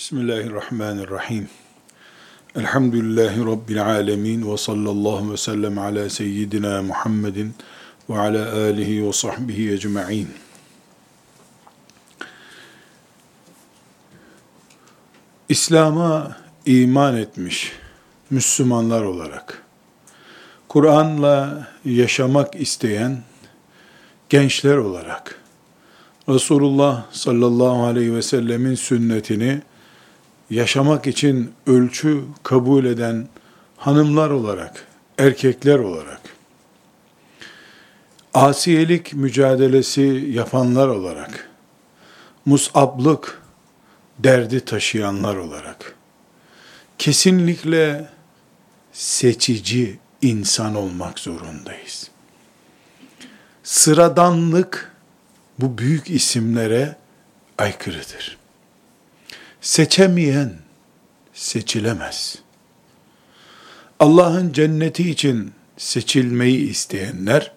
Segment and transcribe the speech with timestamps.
[0.00, 1.48] Bismillahirrahmanirrahim.
[2.56, 7.54] Elhamdülillahi Rabbil alemin ve sallallahu ve sellem ala seyyidina Muhammedin
[8.10, 10.28] ve ala alihi ve sahbihi ecma'in.
[15.48, 16.36] İslam'a
[16.66, 17.72] iman etmiş
[18.30, 19.62] Müslümanlar olarak,
[20.68, 23.22] Kur'an'la yaşamak isteyen
[24.28, 25.40] gençler olarak,
[26.28, 29.62] Resulullah sallallahu aleyhi ve sellemin sünnetini
[30.50, 33.28] yaşamak için ölçü kabul eden
[33.76, 34.86] hanımlar olarak,
[35.18, 36.20] erkekler olarak,
[38.34, 41.50] asiyelik mücadelesi yapanlar olarak,
[42.46, 43.42] musablık
[44.18, 45.94] derdi taşıyanlar olarak,
[46.98, 48.08] kesinlikle
[48.92, 52.10] seçici insan olmak zorundayız.
[53.62, 54.92] Sıradanlık
[55.58, 56.96] bu büyük isimlere
[57.58, 58.39] aykırıdır.
[59.60, 60.54] Seçemeyen
[61.32, 62.38] seçilemez.
[63.98, 67.52] Allah'ın cenneti için seçilmeyi isteyenler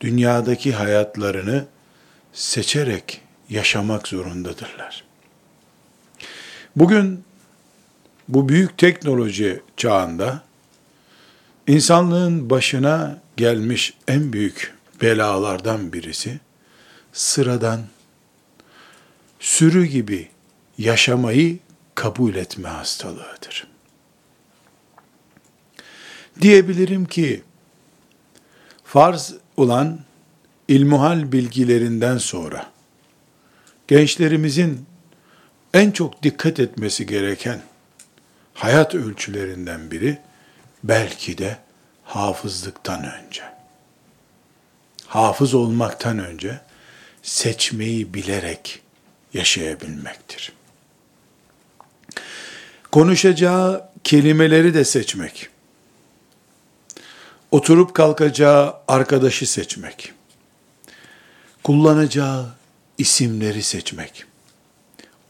[0.00, 1.66] dünyadaki hayatlarını
[2.32, 5.04] seçerek yaşamak zorundadırlar.
[6.76, 7.24] Bugün
[8.28, 10.42] bu büyük teknoloji çağında
[11.66, 16.40] insanlığın başına gelmiş en büyük belalardan birisi
[17.12, 17.80] sıradan
[19.40, 20.28] sürü gibi
[20.78, 21.58] yaşamayı
[21.94, 23.66] kabul etme hastalığıdır.
[26.40, 27.42] Diyebilirim ki
[28.84, 30.00] farz olan
[30.68, 32.70] ilmuhal bilgilerinden sonra
[33.88, 34.86] gençlerimizin
[35.74, 37.62] en çok dikkat etmesi gereken
[38.54, 40.18] hayat ölçülerinden biri
[40.84, 41.58] belki de
[42.04, 43.42] hafızlıktan önce.
[45.06, 46.60] Hafız olmaktan önce
[47.22, 48.82] seçmeyi bilerek
[49.34, 50.57] yaşayabilmektir.
[52.92, 55.48] Konuşacağı kelimeleri de seçmek.
[57.50, 60.12] Oturup kalkacağı arkadaşı seçmek.
[61.62, 62.54] Kullanacağı
[62.98, 64.24] isimleri seçmek.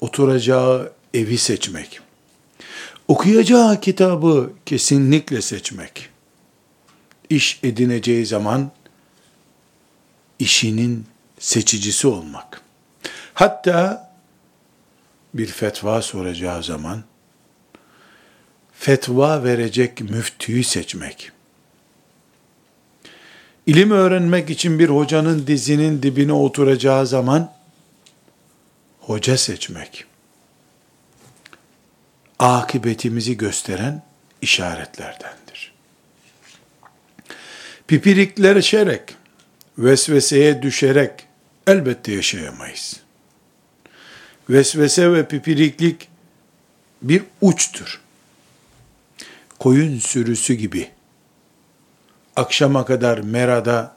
[0.00, 2.00] Oturacağı evi seçmek.
[3.08, 6.08] Okuyacağı kitabı kesinlikle seçmek.
[7.30, 8.70] İş edineceği zaman
[10.38, 11.06] işinin
[11.38, 12.60] seçicisi olmak.
[13.34, 14.10] Hatta
[15.34, 17.04] bir fetva soracağı zaman
[18.78, 21.32] fetva verecek müftüyü seçmek.
[23.66, 27.52] İlim öğrenmek için bir hocanın dizinin dibine oturacağı zaman
[29.00, 30.04] hoca seçmek.
[32.38, 34.02] Akıbetimizi gösteren
[34.42, 35.72] işaretlerdendir.
[37.86, 39.02] Pipirikleşerek,
[39.78, 41.10] vesveseye düşerek
[41.66, 43.00] elbette yaşayamayız.
[44.50, 46.08] Vesvese ve pipiriklik
[47.02, 48.00] bir uçtur.
[49.58, 50.90] Koyun sürüsü gibi
[52.36, 53.96] akşama kadar merada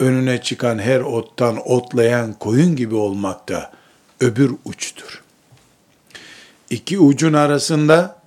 [0.00, 3.72] önüne çıkan her ottan otlayan koyun gibi olmak da
[4.20, 5.22] öbür uçtur.
[6.70, 8.22] İki ucun arasında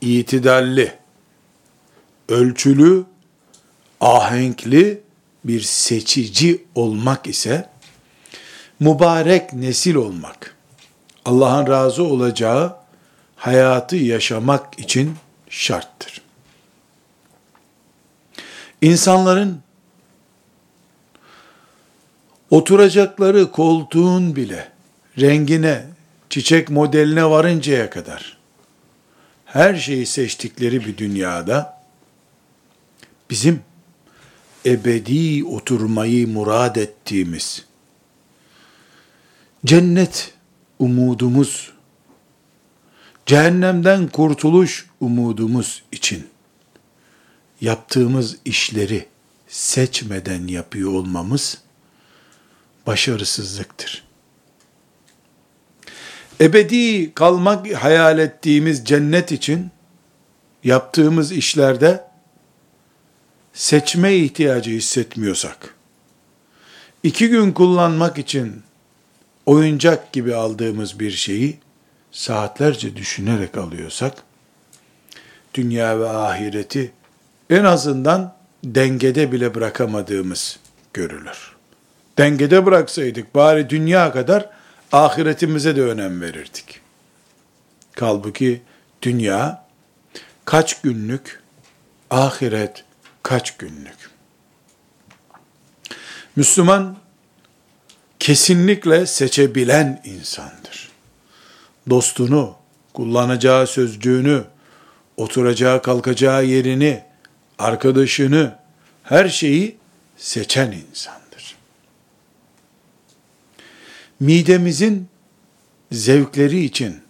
[0.00, 0.94] itidalli,
[2.28, 3.04] ölçülü,
[4.00, 5.00] ahenkli
[5.44, 7.68] bir seçici olmak ise
[8.80, 10.56] mübarek nesil olmak,
[11.24, 12.76] Allah'ın razı olacağı
[13.36, 15.14] hayatı yaşamak için
[15.56, 16.22] şarttır.
[18.82, 19.62] İnsanların
[22.50, 24.72] oturacakları koltuğun bile
[25.18, 25.86] rengine,
[26.30, 28.38] çiçek modeline varıncaya kadar
[29.44, 31.82] her şeyi seçtikleri bir dünyada
[33.30, 33.60] bizim
[34.66, 37.64] ebedi oturmayı murad ettiğimiz
[39.64, 40.34] cennet
[40.78, 41.72] umudumuz,
[43.26, 46.26] cehennemden kurtuluş umudumuz için
[47.60, 49.06] yaptığımız işleri
[49.48, 51.58] seçmeden yapıyor olmamız
[52.86, 54.06] başarısızlıktır.
[56.40, 59.70] Ebedi kalmak hayal ettiğimiz cennet için
[60.64, 62.04] yaptığımız işlerde
[63.52, 65.74] seçme ihtiyacı hissetmiyorsak,
[67.02, 68.62] iki gün kullanmak için
[69.46, 71.58] oyuncak gibi aldığımız bir şeyi
[72.16, 74.14] saatlerce düşünerek alıyorsak,
[75.54, 76.92] dünya ve ahireti
[77.50, 78.34] en azından
[78.64, 80.58] dengede bile bırakamadığımız
[80.94, 81.56] görülür.
[82.18, 84.50] Dengede bıraksaydık bari dünya kadar
[84.92, 86.80] ahiretimize de önem verirdik.
[87.92, 88.62] Kalbuki
[89.02, 89.66] dünya
[90.44, 91.42] kaç günlük,
[92.10, 92.84] ahiret
[93.22, 94.10] kaç günlük.
[96.36, 96.96] Müslüman
[98.18, 100.85] kesinlikle seçebilen insandır.
[101.90, 102.56] Dostunu,
[102.92, 104.44] kullanacağı sözcüğünü,
[105.16, 107.02] oturacağı kalkacağı yerini,
[107.58, 108.58] arkadaşını,
[109.02, 109.76] her şeyi
[110.16, 111.56] seçen insandır.
[114.20, 115.08] Midemizin
[115.92, 117.00] zevkleri için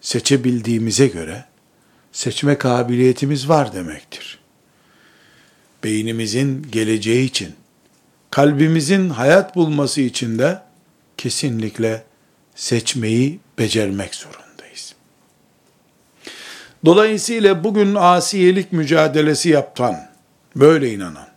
[0.00, 1.44] seçebildiğimize göre
[2.12, 4.38] seçme kabiliyetimiz var demektir.
[5.84, 7.54] Beynimizin geleceği için,
[8.30, 10.62] kalbimizin hayat bulması için de
[11.16, 12.04] kesinlikle
[12.54, 14.94] seçmeyi becermek zorundayız.
[16.84, 20.10] Dolayısıyla bugün asiyelik mücadelesi yapan,
[20.56, 21.28] böyle inanan,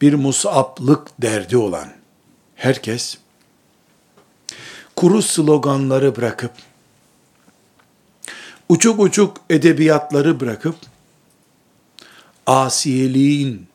[0.00, 1.88] bir musaplık derdi olan
[2.54, 3.18] herkes,
[4.96, 6.52] kuru sloganları bırakıp,
[8.68, 10.76] uçuk uçuk edebiyatları bırakıp,
[12.46, 13.66] asiyeliğin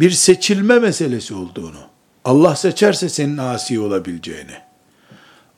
[0.00, 1.80] bir seçilme meselesi olduğunu,
[2.24, 4.58] Allah seçerse senin asi olabileceğini,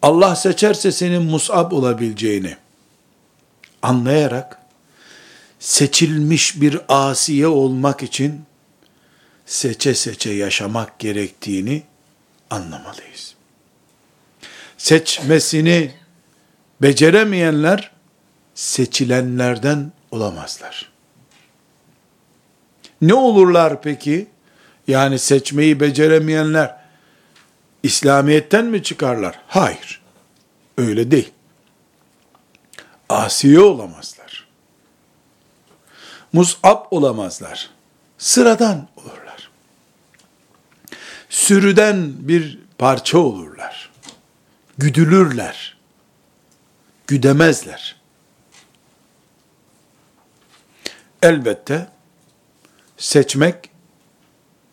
[0.03, 2.57] Allah seçerse senin musab olabileceğini
[3.83, 4.59] anlayarak,
[5.59, 8.43] seçilmiş bir asiye olmak için
[9.47, 11.83] seçe seçe yaşamak gerektiğini
[12.51, 13.35] anlamalıyız.
[14.79, 15.95] Seçmesini
[16.83, 17.91] beceremeyenler
[18.55, 20.93] seçilenlerden olamazlar.
[23.01, 24.27] Ne olurlar peki?
[24.89, 26.78] Yani seçmeyi beceremeyenler
[27.83, 29.41] İslamiyet'ten mi çıkarlar?
[29.49, 30.03] Hayır.
[30.79, 31.33] Öyle değil.
[33.09, 34.49] Asiye olamazlar.
[36.33, 37.71] Mus'ab olamazlar.
[38.19, 39.51] Sıradan olurlar.
[41.29, 43.91] Sürüden bir parça olurlar.
[44.79, 45.77] Güdülürler.
[47.07, 47.97] Güdemezler.
[51.23, 51.89] Elbette
[52.97, 53.71] seçmek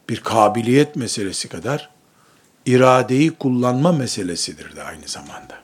[0.10, 1.95] bir kabiliyet meselesi kadar
[2.66, 5.56] iradeyi kullanma meselesidir de aynı zamanda.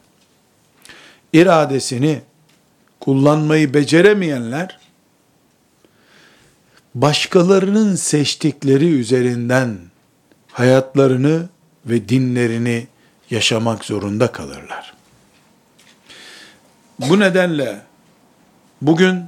[1.33, 2.21] İradesini
[3.00, 4.80] kullanmayı beceremeyenler
[6.95, 9.77] başkalarının seçtikleri üzerinden
[10.51, 11.50] hayatlarını
[11.86, 12.88] ve dinlerini
[13.30, 14.94] yaşamak zorunda kalırlar.
[17.00, 17.81] Bu nedenle
[18.81, 19.24] bugün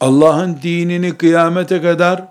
[0.00, 2.24] Allah'ın dinini kıyamete kadar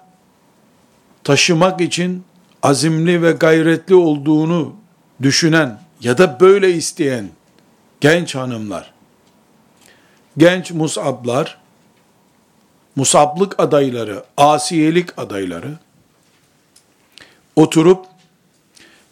[1.23, 2.23] taşımak için
[2.63, 4.75] azimli ve gayretli olduğunu
[5.21, 7.30] düşünen ya da böyle isteyen
[8.01, 8.94] genç hanımlar,
[10.38, 11.57] genç musablar,
[12.95, 15.77] musablık adayları, asiyelik adayları
[17.56, 18.06] oturup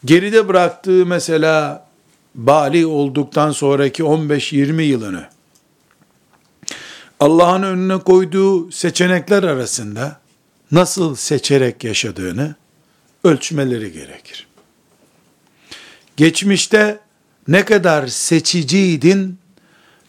[0.05, 1.87] geride bıraktığı mesela
[2.35, 5.25] bali olduktan sonraki 15-20 yılını
[7.19, 10.19] Allah'ın önüne koyduğu seçenekler arasında
[10.71, 12.55] nasıl seçerek yaşadığını
[13.23, 14.47] ölçmeleri gerekir.
[16.17, 16.99] Geçmişte
[17.47, 19.39] ne kadar seçiciydin,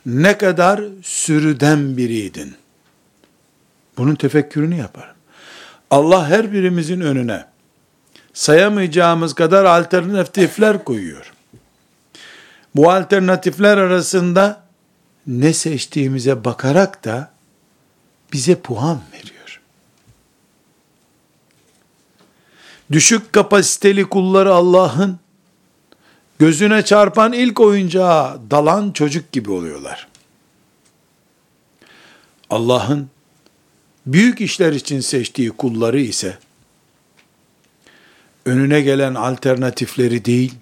[0.07, 2.55] ne kadar sürüden biriydin.
[3.99, 5.17] Bunun tefekkürünü yaparım.
[5.91, 7.45] Allah her birimizin önüne
[8.33, 11.33] sayamayacağımız kadar alternatifler koyuyor.
[12.75, 14.63] Bu alternatifler arasında
[15.27, 17.31] ne seçtiğimize bakarak da
[18.33, 19.42] bize puan veriyor.
[22.93, 25.19] Düşük kapasiteli kulları Allah'ın
[26.39, 30.09] gözüne çarpan ilk oyuncağa dalan çocuk gibi oluyorlar.
[32.51, 33.11] Allah'ın
[34.07, 36.39] büyük işler için seçtiği kulları ise
[38.45, 40.55] önüne gelen alternatifleri değil,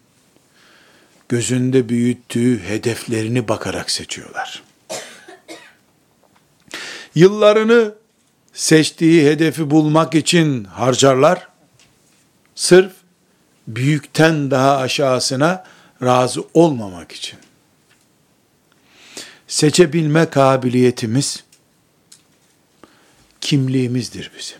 [1.28, 4.62] gözünde büyüttüğü hedeflerini bakarak seçiyorlar.
[7.14, 7.94] Yıllarını
[8.52, 11.49] seçtiği hedefi bulmak için harcarlar.
[12.60, 12.92] Sırf
[13.68, 15.64] büyükten daha aşağısına
[16.02, 17.38] razı olmamak için.
[19.48, 21.44] Seçebilme kabiliyetimiz
[23.40, 24.58] kimliğimizdir bizim.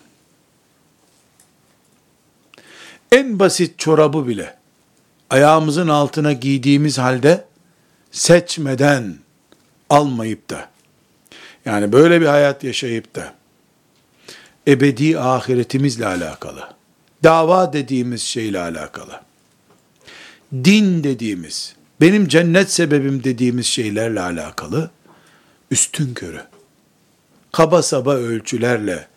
[3.11, 4.57] En basit çorabı bile
[5.29, 7.45] ayağımızın altına giydiğimiz halde
[8.11, 9.17] seçmeden
[9.89, 10.69] almayıp da
[11.65, 13.33] yani böyle bir hayat yaşayıp da
[14.67, 16.80] ebedi ahiretimizle alakalı,
[17.23, 19.21] dava dediğimiz şeyle alakalı,
[20.53, 24.91] din dediğimiz, benim cennet sebebim dediğimiz şeylerle alakalı
[25.71, 26.43] üstün körü,
[27.51, 29.07] kaba saba ölçülerle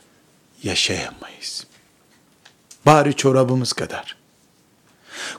[0.62, 1.66] yaşayamayız.
[2.87, 4.16] Bari çorabımız kadar.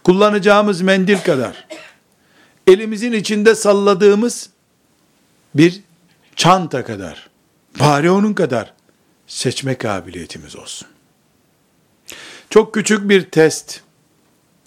[0.03, 1.67] Kullanacağımız mendil kadar,
[2.67, 4.50] elimizin içinde salladığımız
[5.55, 5.81] bir
[6.36, 7.29] çanta kadar,
[7.79, 8.74] bari onun kadar
[9.27, 10.88] seçme kabiliyetimiz olsun.
[12.50, 13.82] Çok küçük bir test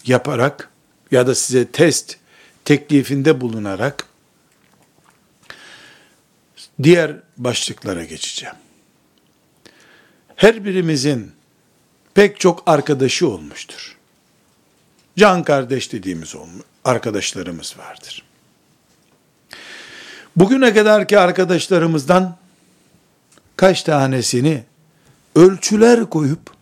[0.05, 0.69] yaparak
[1.11, 2.17] ya da size test
[2.65, 4.05] teklifinde bulunarak
[6.83, 8.55] diğer başlıklara geçeceğim.
[10.35, 11.31] Her birimizin
[12.13, 13.97] pek çok arkadaşı olmuştur.
[15.17, 16.35] Can kardeş dediğimiz
[16.85, 18.23] arkadaşlarımız vardır.
[20.35, 22.37] Bugüne kadarki arkadaşlarımızdan
[23.55, 24.63] kaç tanesini
[25.35, 26.58] ölçüler koyup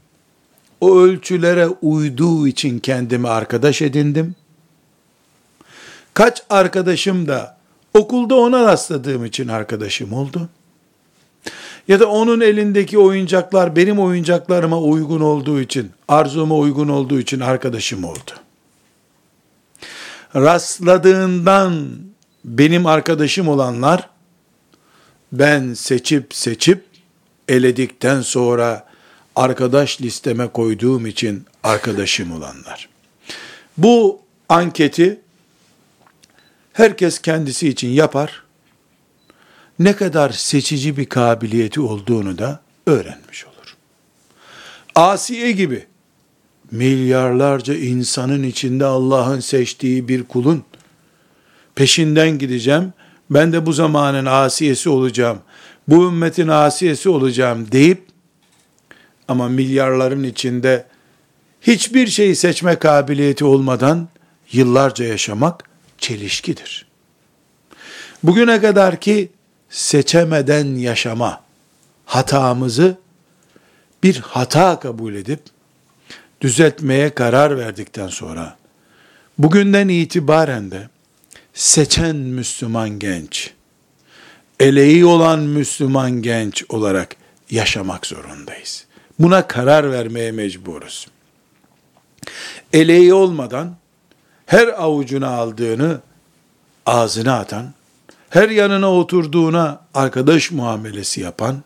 [0.81, 4.35] o ölçülere uyduğu için kendimi arkadaş edindim.
[6.13, 7.57] Kaç arkadaşım da
[7.93, 10.49] okulda ona rastladığım için arkadaşım oldu.
[11.87, 18.03] Ya da onun elindeki oyuncaklar benim oyuncaklarıma uygun olduğu için, arzuma uygun olduğu için arkadaşım
[18.03, 18.31] oldu.
[20.35, 21.87] Rastladığından
[22.45, 24.09] benim arkadaşım olanlar,
[25.31, 26.85] ben seçip seçip
[27.47, 28.86] eledikten sonra
[29.37, 32.89] arkadaş listeme koyduğum için arkadaşım olanlar.
[33.77, 35.19] Bu anketi
[36.73, 38.43] herkes kendisi için yapar.
[39.79, 43.75] Ne kadar seçici bir kabiliyeti olduğunu da öğrenmiş olur.
[44.95, 45.85] Asiye gibi
[46.71, 50.63] milyarlarca insanın içinde Allah'ın seçtiği bir kulun
[51.75, 52.93] peşinden gideceğim.
[53.29, 55.39] Ben de bu zamanın asiyesi olacağım.
[55.87, 58.06] Bu ümmetin asiyesi olacağım deyip
[59.27, 60.85] ama milyarların içinde
[61.61, 64.07] hiçbir şeyi seçme kabiliyeti olmadan
[64.51, 65.63] yıllarca yaşamak
[65.97, 66.87] çelişkidir.
[68.23, 69.29] Bugüne kadar ki
[69.69, 71.41] seçemeden yaşama
[72.05, 72.97] hatamızı
[74.03, 75.39] bir hata kabul edip
[76.41, 78.57] düzeltmeye karar verdikten sonra
[79.37, 80.89] bugünden itibaren de
[81.53, 83.51] seçen Müslüman genç,
[84.59, 87.15] eleği olan Müslüman genç olarak
[87.49, 88.86] yaşamak zorundayız.
[89.19, 91.07] Buna karar vermeye mecburuz.
[92.73, 93.75] Eleği olmadan
[94.45, 96.01] her avucuna aldığını
[96.85, 97.73] ağzına atan,
[98.29, 101.63] her yanına oturduğuna arkadaş muamelesi yapan,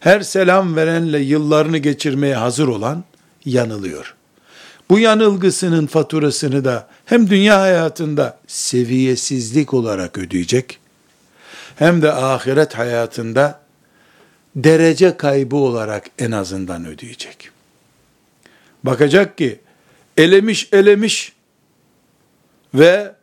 [0.00, 3.04] her selam verenle yıllarını geçirmeye hazır olan
[3.44, 4.14] yanılıyor.
[4.90, 10.78] Bu yanılgısının faturasını da hem dünya hayatında seviyesizlik olarak ödeyecek,
[11.76, 13.60] hem de ahiret hayatında
[14.56, 17.50] derece kaybı olarak en azından ödeyecek.
[18.84, 19.60] Bakacak ki
[20.16, 21.32] elemiş elemiş
[22.74, 23.14] ve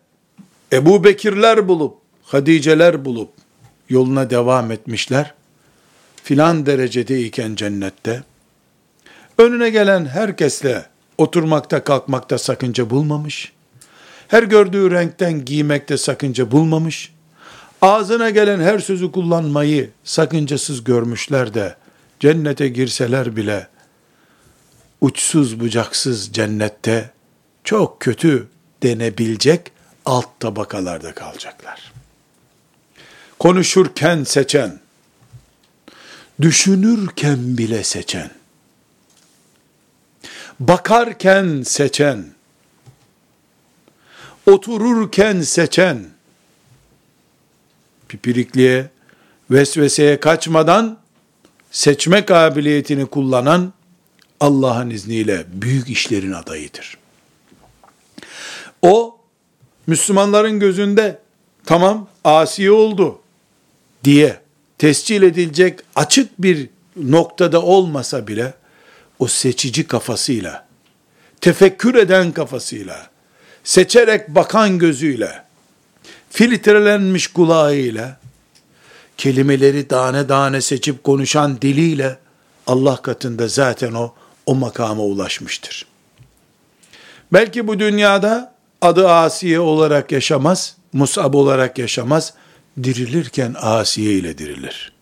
[0.73, 3.29] Ebu Bekirler bulup, Hadiceler bulup
[3.89, 5.33] yoluna devam etmişler.
[6.23, 8.23] Filan derecedeyken cennette
[9.37, 10.85] önüne gelen herkesle
[11.17, 13.53] oturmakta kalkmakta sakınca bulmamış.
[14.27, 17.13] Her gördüğü renkten giymekte sakınca bulmamış
[17.83, 21.75] ağzına gelen her sözü kullanmayı sakıncasız görmüşler de
[22.19, 23.67] cennete girseler bile
[25.01, 27.11] uçsuz bucaksız cennette
[27.63, 28.47] çok kötü
[28.83, 29.71] denebilecek
[30.05, 31.93] alt tabakalarda kalacaklar.
[33.39, 34.79] Konuşurken seçen,
[36.41, 38.31] düşünürken bile seçen,
[40.59, 42.25] bakarken seçen,
[44.45, 46.12] otururken seçen,
[48.13, 48.89] pipirikliğe,
[49.51, 50.97] vesveseye kaçmadan
[51.71, 53.73] seçme kabiliyetini kullanan
[54.39, 56.97] Allah'ın izniyle büyük işlerin adayıdır.
[58.81, 59.17] O
[59.87, 61.19] Müslümanların gözünde
[61.65, 63.19] tamam asi oldu
[64.03, 64.39] diye
[64.77, 68.53] tescil edilecek açık bir noktada olmasa bile
[69.19, 70.67] o seçici kafasıyla,
[71.41, 73.09] tefekkür eden kafasıyla,
[73.63, 75.43] seçerek bakan gözüyle,
[76.33, 78.17] filtrelenmiş kulağıyla,
[79.17, 82.17] kelimeleri tane tane seçip konuşan diliyle,
[82.67, 84.13] Allah katında zaten o,
[84.45, 85.85] o makama ulaşmıştır.
[87.33, 92.33] Belki bu dünyada adı Asiye olarak yaşamaz, Musab olarak yaşamaz,
[92.83, 94.93] dirilirken Asiye ile dirilir.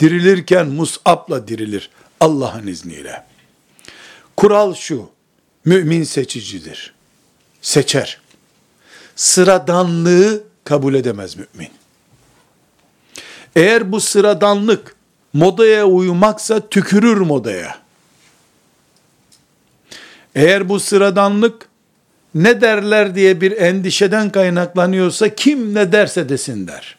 [0.00, 1.90] Dirilirken Musab'la dirilir
[2.20, 3.24] Allah'ın izniyle.
[4.36, 5.10] Kural şu,
[5.64, 6.94] mümin seçicidir.
[7.62, 8.20] Seçer.
[9.16, 11.70] Sıradanlığı kabul edemez mümin.
[13.56, 14.96] Eğer bu sıradanlık
[15.32, 17.78] modaya uymaksa tükürür modaya.
[20.34, 21.68] Eğer bu sıradanlık
[22.34, 26.98] ne derler diye bir endişeden kaynaklanıyorsa kim ne derse desin der.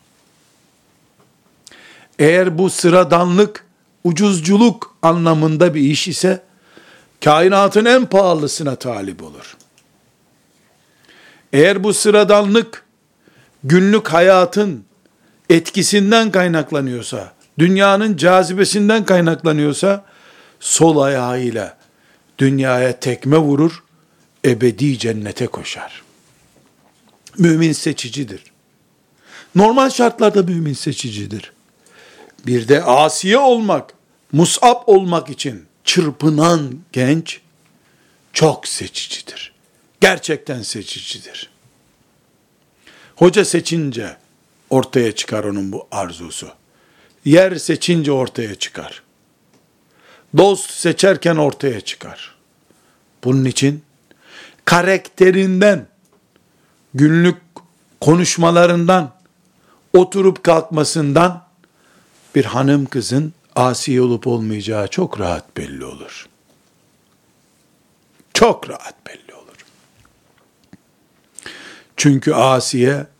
[2.19, 3.65] Eğer bu sıradanlık
[4.03, 6.41] ucuzculuk anlamında bir iş ise
[7.23, 9.57] kainatın en pahalısına talip olur.
[11.53, 12.85] Eğer bu sıradanlık
[13.63, 14.85] günlük hayatın
[15.49, 20.05] etkisinden kaynaklanıyorsa, dünyanın cazibesinden kaynaklanıyorsa,
[20.59, 21.77] sol ayağıyla
[22.39, 23.83] dünyaya tekme vurur,
[24.45, 26.03] ebedi cennete koşar.
[27.37, 28.43] Mümin seçicidir.
[29.55, 31.53] Normal şartlarda mümin seçicidir.
[32.47, 33.93] bir de asiye olmak,
[34.31, 37.41] musab olmak için çırpınan genç
[38.33, 39.53] çok seçicidir.
[40.01, 41.52] Gerçekten seçicidir.
[43.23, 44.17] Hoca seçince
[44.69, 46.49] ortaya çıkar onun bu arzusu.
[47.25, 49.03] Yer seçince ortaya çıkar.
[50.37, 52.35] Dost seçerken ortaya çıkar.
[53.23, 53.83] Bunun için
[54.65, 55.87] karakterinden,
[56.93, 57.37] günlük
[58.01, 59.13] konuşmalarından,
[59.93, 61.45] oturup kalkmasından
[62.35, 66.27] bir hanım kızın asi olup olmayacağı çok rahat belli olur.
[68.33, 69.65] Çok rahat belli olur.
[71.97, 73.12] Çünkü Asiye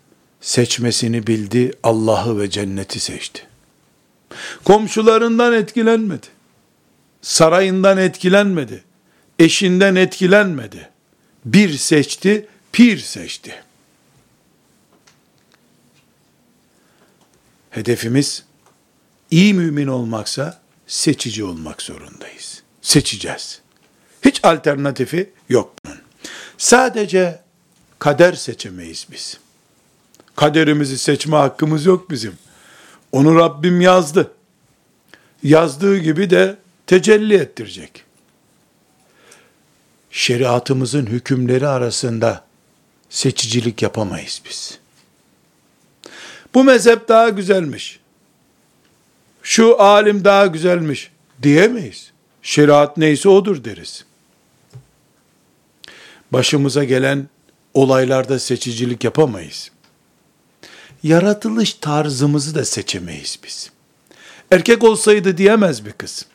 [0.44, 3.48] seçmesini bildi, Allah'ı ve cenneti seçti.
[4.64, 6.28] Komşularından etkilenmedi.
[7.22, 8.84] Sarayından etkilenmedi.
[9.40, 10.90] Eşinden etkilenmedi.
[11.46, 13.64] Bir seçti, pir seçti.
[17.70, 18.44] Hedefimiz
[19.32, 22.64] iyi mümin olmaksa seçici olmak zorundayız.
[22.82, 23.62] Seçeceğiz.
[24.26, 26.02] Hiç alternatifi yok bunun.
[26.58, 27.42] Sadece
[28.00, 29.43] kader seçemeyiz biz.
[30.36, 32.34] Kaderimizi seçme hakkımız yok bizim.
[33.12, 34.32] Onu Rabbim yazdı.
[35.44, 38.04] Yazdığı gibi de tecelli ettirecek.
[40.12, 42.46] Şeriatımızın hükümleri arasında
[43.10, 44.80] seçicilik yapamayız biz.
[46.54, 48.00] Bu mezhep daha güzelmiş.
[49.44, 51.12] Şu alim daha güzelmiş
[51.44, 52.12] diyemeyiz.
[52.42, 54.06] Şeriat neyse odur deriz.
[56.32, 57.28] Başımıza gelen
[57.74, 59.72] olaylarda seçicilik yapamayız.
[61.04, 63.72] Yaratılış tarzımızı da seçemeyiz biz.
[64.52, 66.26] Erkek olsaydı diyemez bir kız.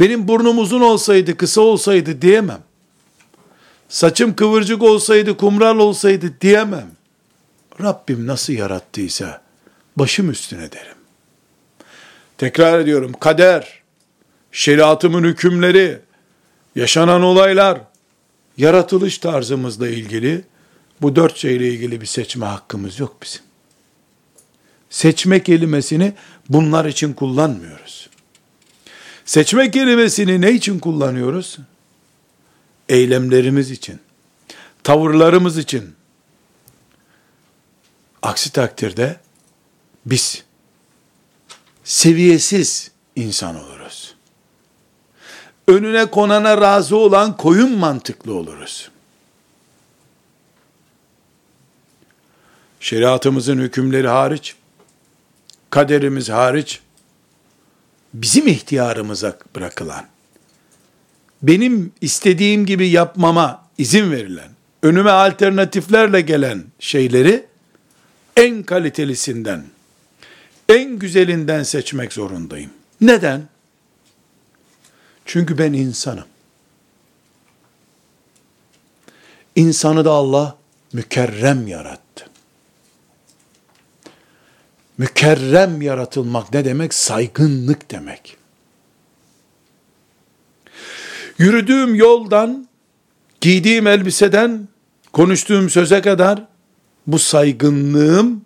[0.00, 2.62] Benim burnum uzun olsaydı, kısa olsaydı diyemem.
[3.88, 6.90] Saçım kıvırcık olsaydı, kumral olsaydı diyemem.
[7.80, 9.42] Rabbim nasıl yarattıysa
[9.96, 10.96] başım üstüne derim.
[12.38, 13.82] Tekrar ediyorum, kader,
[14.52, 15.98] şeriatımın hükümleri,
[16.76, 17.80] yaşanan olaylar,
[18.56, 20.44] yaratılış tarzımızla ilgili
[21.02, 23.42] bu dört şeyle ilgili bir seçme hakkımız yok bizim.
[24.90, 26.12] Seçme kelimesini
[26.48, 28.10] bunlar için kullanmıyoruz.
[29.24, 31.58] Seçme kelimesini ne için kullanıyoruz?
[32.88, 34.00] Eylemlerimiz için,
[34.82, 35.94] tavırlarımız için.
[38.22, 39.20] Aksi takdirde
[40.06, 40.44] biz
[41.84, 44.14] seviyesiz insan oluruz.
[45.68, 48.90] Önüne konana razı olan koyun mantıklı oluruz.
[52.86, 54.54] Şeriatımızın hükümleri hariç,
[55.70, 56.80] kaderimiz hariç,
[58.14, 60.06] bizim ihtiyarımıza bırakılan,
[61.42, 64.48] benim istediğim gibi yapmama izin verilen,
[64.82, 67.46] önüme alternatiflerle gelen şeyleri
[68.36, 69.64] en kalitelisinden,
[70.68, 72.70] en güzelinden seçmek zorundayım.
[73.00, 73.48] Neden?
[75.24, 76.26] Çünkü ben insanım.
[79.56, 80.56] İnsanı da Allah
[80.92, 82.05] mükerrem yarattı.
[84.98, 86.94] Mükerrem yaratılmak ne demek?
[86.94, 88.36] Saygınlık demek.
[91.38, 92.68] Yürüdüğüm yoldan,
[93.40, 94.68] giydiğim elbiseden,
[95.12, 96.46] konuştuğum söze kadar
[97.06, 98.44] bu saygınlığım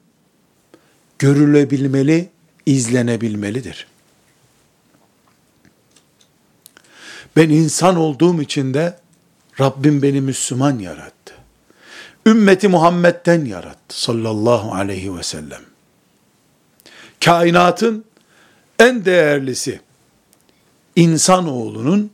[1.18, 2.28] görülebilmeli,
[2.66, 3.86] izlenebilmelidir.
[7.36, 8.98] Ben insan olduğum için de
[9.60, 11.34] Rabbim beni Müslüman yarattı.
[12.26, 15.69] Ümmeti Muhammed'den yarattı sallallahu aleyhi ve sellem.
[17.24, 18.04] Kainatın
[18.78, 19.80] en değerlisi
[20.96, 22.10] insanoğlunun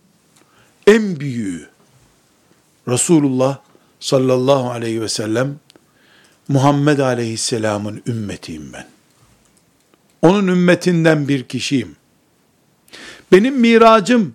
[0.86, 1.68] en büyüğü
[2.88, 3.58] Resulullah
[4.00, 5.58] sallallahu aleyhi ve sellem
[6.48, 8.86] Muhammed aleyhisselamın ümmetiyim ben.
[10.22, 11.96] Onun ümmetinden bir kişiyim.
[13.32, 14.34] Benim miracım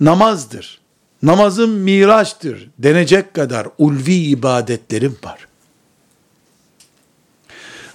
[0.00, 0.80] namazdır.
[1.22, 5.45] Namazım miraçtır denecek kadar ulvi ibadetlerim var.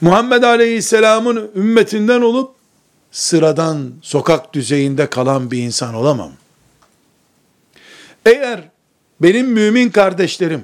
[0.02, 2.56] Muhammed Aleyhisselam'ın ümmetinden olup
[3.12, 6.32] sıradan sokak düzeyinde kalan bir insan olamam.
[8.26, 8.70] Eğer
[9.22, 10.64] benim mümin kardeşlerim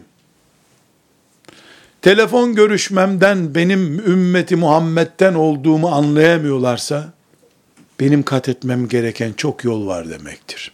[2.02, 7.14] telefon görüşmemden benim ümmeti Muhammed'den olduğumu anlayamıyorlarsa
[8.00, 10.72] benim kat etmem gereken çok yol var demektir.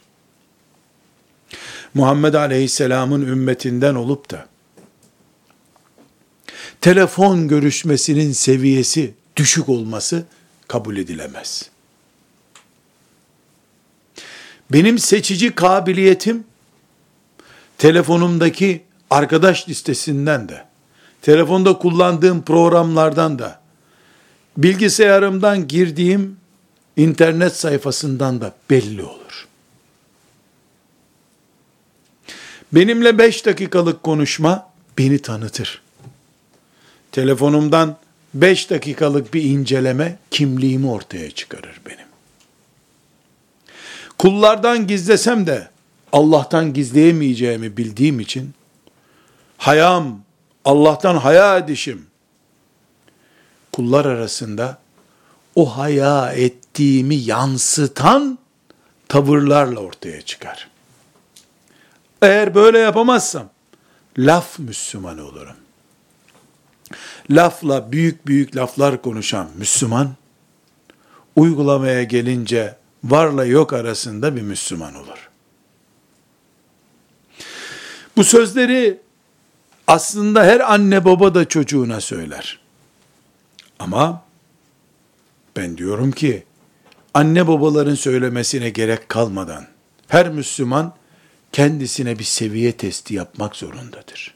[1.93, 4.45] Muhammed Aleyhisselam'ın ümmetinden olup da
[6.83, 10.25] telefon görüşmesinin seviyesi düşük olması
[10.67, 11.69] kabul edilemez.
[14.71, 16.43] Benim seçici kabiliyetim
[17.77, 20.65] telefonumdaki arkadaş listesinden de
[21.21, 23.59] telefonda kullandığım programlardan da
[24.57, 26.37] bilgisayarımdan girdiğim
[26.97, 29.47] internet sayfasından da belli olur.
[32.71, 35.82] Benimle 5 dakikalık konuşma beni tanıtır.
[37.13, 37.97] Telefonumdan
[38.33, 42.07] 5 dakikalık bir inceleme kimliğimi ortaya çıkarır benim.
[44.17, 45.69] Kullardan gizlesem de
[46.11, 48.53] Allah'tan gizleyemeyeceğimi bildiğim için
[49.57, 50.19] hayam,
[50.65, 52.05] Allah'tan haya edişim
[53.71, 54.77] kullar arasında
[55.55, 58.39] o haya ettiğimi yansıtan
[59.07, 60.69] tavırlarla ortaya çıkar.
[62.21, 63.49] Eğer böyle yapamazsam
[64.17, 65.62] laf Müslüman olurum.
[67.29, 70.15] Lafla büyük büyük laflar konuşan Müslüman
[71.35, 75.29] uygulamaya gelince varla yok arasında bir Müslüman olur.
[78.17, 78.99] Bu sözleri
[79.87, 82.59] aslında her anne baba da çocuğuna söyler.
[83.79, 84.23] Ama
[85.55, 86.43] ben diyorum ki
[87.13, 89.67] anne babaların söylemesine gerek kalmadan
[90.07, 90.93] her Müslüman
[91.51, 94.35] kendisine bir seviye testi yapmak zorundadır.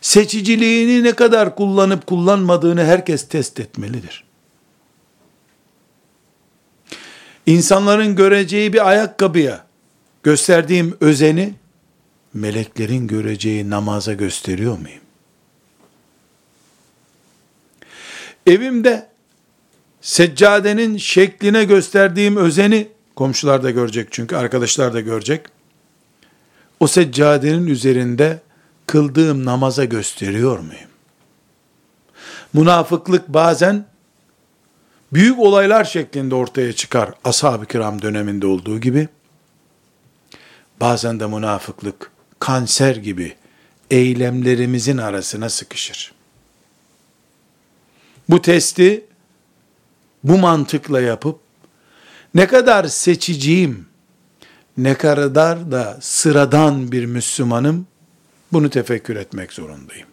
[0.00, 4.24] Seçiciliğini ne kadar kullanıp kullanmadığını herkes test etmelidir.
[7.46, 9.66] İnsanların göreceği bir ayakkabıya
[10.22, 11.54] gösterdiğim özeni
[12.34, 15.00] meleklerin göreceği namaza gösteriyor muyum?
[18.46, 19.08] Evimde
[20.00, 25.46] seccadenin şekline gösterdiğim özeni komşular da görecek çünkü arkadaşlar da görecek.
[26.80, 28.40] O seccadenin üzerinde
[28.90, 30.90] kıldığım namaza gösteriyor muyum?
[32.52, 33.86] Münafıklık bazen
[35.12, 39.08] büyük olaylar şeklinde ortaya çıkar ashab-ı kiram döneminde olduğu gibi.
[40.80, 43.36] Bazen de münafıklık kanser gibi
[43.90, 46.12] eylemlerimizin arasına sıkışır.
[48.28, 49.04] Bu testi
[50.24, 51.40] bu mantıkla yapıp
[52.34, 53.86] ne kadar seçiciyim,
[54.76, 57.86] ne kadar da sıradan bir Müslümanım
[58.52, 60.08] bunu tefekkür etmek zorundayım.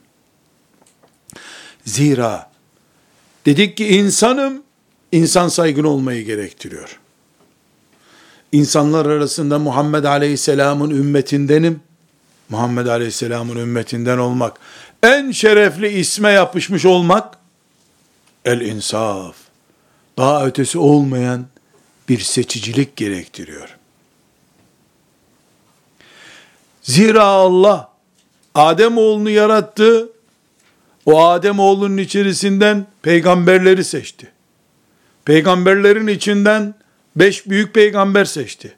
[1.86, 2.52] Zira
[3.45, 4.63] dedik ki insanım,
[5.12, 7.00] insan saygın olmayı gerektiriyor.
[8.52, 11.82] İnsanlar arasında Muhammed Aleyhisselam'ın ümmetindenim.
[12.50, 14.60] Muhammed Aleyhisselam'ın ümmetinden olmak,
[15.04, 17.38] en şerefli isme yapışmış olmak,
[18.45, 19.36] el insaf,
[20.17, 21.45] daha ötesi olmayan
[22.10, 23.78] bir seçicilik gerektiriyor.
[26.82, 27.96] Zira Allah
[28.58, 30.10] Adem oğlunu yarattı.
[31.06, 34.28] O Adem oğlunun içerisinden peygamberleri seçti.
[35.26, 36.76] Peygamberlerin içinden
[37.15, 38.76] beş büyük peygamber seçti.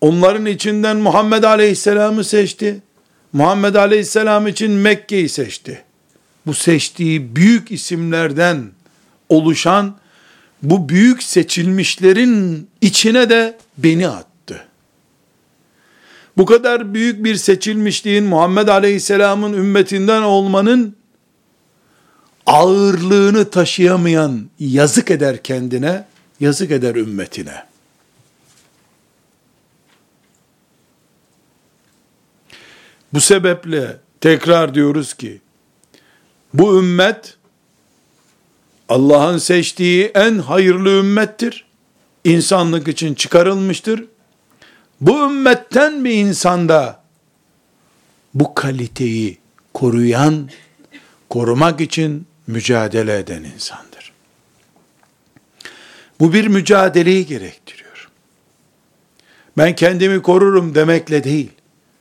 [0.00, 2.82] Onların içinden Muhammed Aleyhisselam'ı seçti.
[3.32, 5.84] Muhammed Aleyhisselam için Mekke'yi seçti.
[6.46, 8.70] Bu seçtiği büyük isimlerden
[9.28, 9.96] oluşan
[10.62, 14.27] bu büyük seçilmişlerin içine de beni attı.
[16.38, 20.96] Bu kadar büyük bir seçilmişliğin Muhammed Aleyhisselam'ın ümmetinden olmanın
[22.46, 26.04] ağırlığını taşıyamayan yazık eder kendine,
[26.40, 27.64] yazık eder ümmetine.
[33.12, 35.40] Bu sebeple tekrar diyoruz ki,
[36.54, 37.36] bu ümmet
[38.88, 41.66] Allah'ın seçtiği en hayırlı ümmettir.
[42.24, 44.04] İnsanlık için çıkarılmıştır.
[45.00, 47.00] Bu ümmetten bir insanda
[48.34, 49.38] bu kaliteyi
[49.74, 50.50] koruyan,
[51.28, 54.12] korumak için mücadele eden insandır.
[56.20, 58.08] Bu bir mücadeleyi gerektiriyor.
[59.58, 61.50] Ben kendimi korurum demekle değil,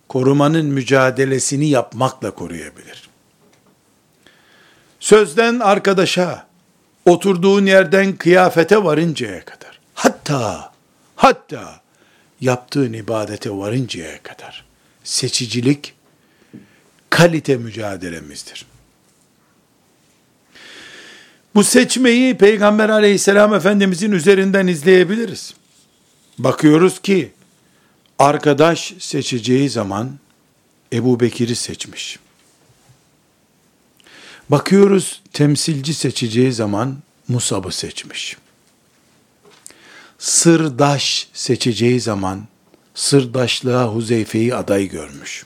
[0.07, 3.09] korumanın mücadelesini yapmakla koruyabilir.
[4.99, 6.47] Sözden arkadaşa,
[7.05, 10.71] oturduğun yerden kıyafete varıncaya kadar, hatta,
[11.15, 11.81] hatta
[12.41, 14.65] yaptığın ibadete varıncaya kadar,
[15.03, 15.93] seçicilik,
[17.09, 18.65] kalite mücadelemizdir.
[21.55, 25.53] Bu seçmeyi Peygamber aleyhisselam efendimizin üzerinden izleyebiliriz.
[26.37, 27.31] Bakıyoruz ki,
[28.19, 30.19] arkadaş seçeceği zaman
[30.93, 32.19] Ebu Bekir'i seçmiş.
[34.49, 36.97] Bakıyoruz temsilci seçeceği zaman
[37.27, 38.37] Musab'ı seçmiş.
[40.17, 42.47] Sırdaş seçeceği zaman
[42.95, 45.45] sırdaşlığa Huzeyfe'yi aday görmüş.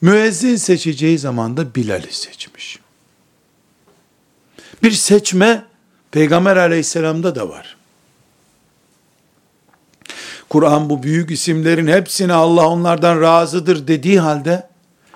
[0.00, 2.78] Müezzin seçeceği zaman da Bilal'i seçmiş.
[4.82, 5.64] Bir seçme
[6.10, 7.76] Peygamber aleyhisselamda da var.
[10.48, 14.68] Kur'an bu büyük isimlerin hepsini Allah onlardan razıdır dediği halde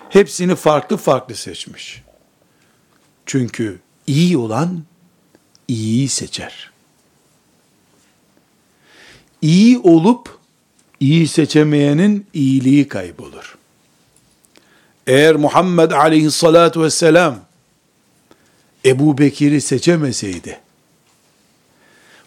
[0.08, 2.02] hepsini farklı farklı seçmiş.
[3.26, 4.84] Çünkü iyi olan
[5.68, 6.71] iyiyi seçer.
[9.42, 10.38] İyi olup
[11.00, 13.58] iyi seçemeyenin iyiliği kaybolur.
[15.06, 17.40] Eğer Muhammed aleyhissalatu vesselam
[18.84, 20.60] Ebu Bekir'i seçemeseydi,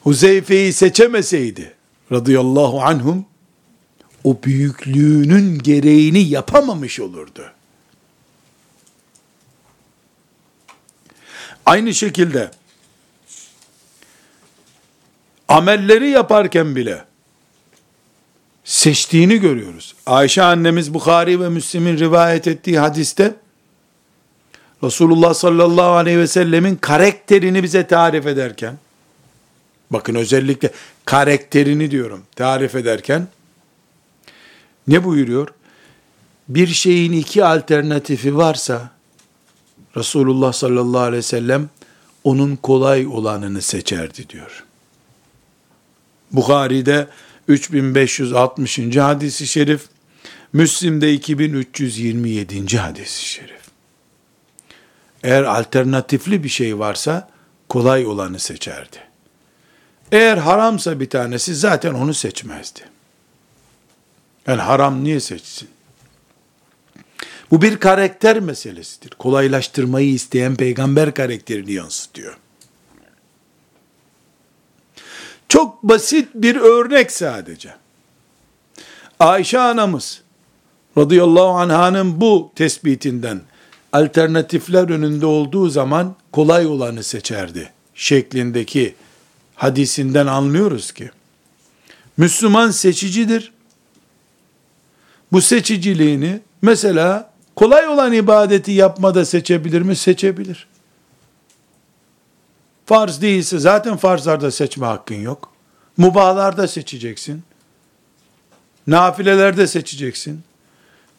[0.02, 1.74] Huzeyfe'yi seçemeseydi,
[2.12, 3.26] radıyallahu anhum,
[4.24, 7.52] o büyüklüğünün gereğini yapamamış olurdu.
[11.66, 12.52] Aynı şekilde
[15.48, 17.06] amelleri yaparken bile
[18.64, 19.96] seçtiğini görüyoruz.
[20.06, 23.36] Ayşe annemiz Bukhari ve Müslim'in rivayet ettiği hadiste
[24.84, 28.78] Resulullah sallallahu aleyhi ve sellemin karakterini bize tarif ederken
[29.90, 30.72] bakın özellikle
[31.06, 33.28] karakterini diyorum tarif ederken
[34.88, 35.48] ne buyuruyor?
[36.50, 38.92] Bir şeyin iki alternatifi varsa
[39.98, 41.70] Resulullah sallallahu aleyhi ve sellem
[42.24, 44.65] onun kolay olanını seçerdi diyor.
[46.32, 47.08] Bukhari'de
[47.48, 48.98] 3560.
[48.98, 49.82] hadisi şerif,
[50.54, 52.78] Müslim'de 2327.
[52.78, 53.62] hadisi şerif.
[55.24, 57.30] Eğer alternatifli bir şey varsa
[57.70, 58.98] kolay olanı seçerdi.
[60.12, 62.80] Eğer haramsa bir tanesi zaten onu seçmezdi.
[64.48, 65.70] Yani haram niye seçsin?
[67.52, 69.10] Bu bir karakter meselesidir.
[69.10, 72.38] Kolaylaştırmayı isteyen peygamber karakterini yansıtıyor.
[75.50, 77.74] Çok basit bir örnek sadece.
[79.20, 80.22] Ayşe anamız
[80.98, 83.42] radıyallahu anhanın bu tespitinden
[83.94, 88.96] alternatifler önünde olduğu zaman kolay olanı seçerdi şeklindeki
[89.56, 91.12] hadisinden anlıyoruz ki
[92.18, 93.54] Müslüman seçicidir.
[95.32, 99.96] Bu seçiciliğini mesela kolay olan ibadeti yapmada seçebilir mi?
[99.96, 100.68] Seçebilir.
[102.86, 105.52] Farz değilse zaten farzlarda seçme hakkın yok.
[105.98, 107.44] Mubahlarda seçeceksin.
[108.88, 110.42] Nafilelerde seçeceksin.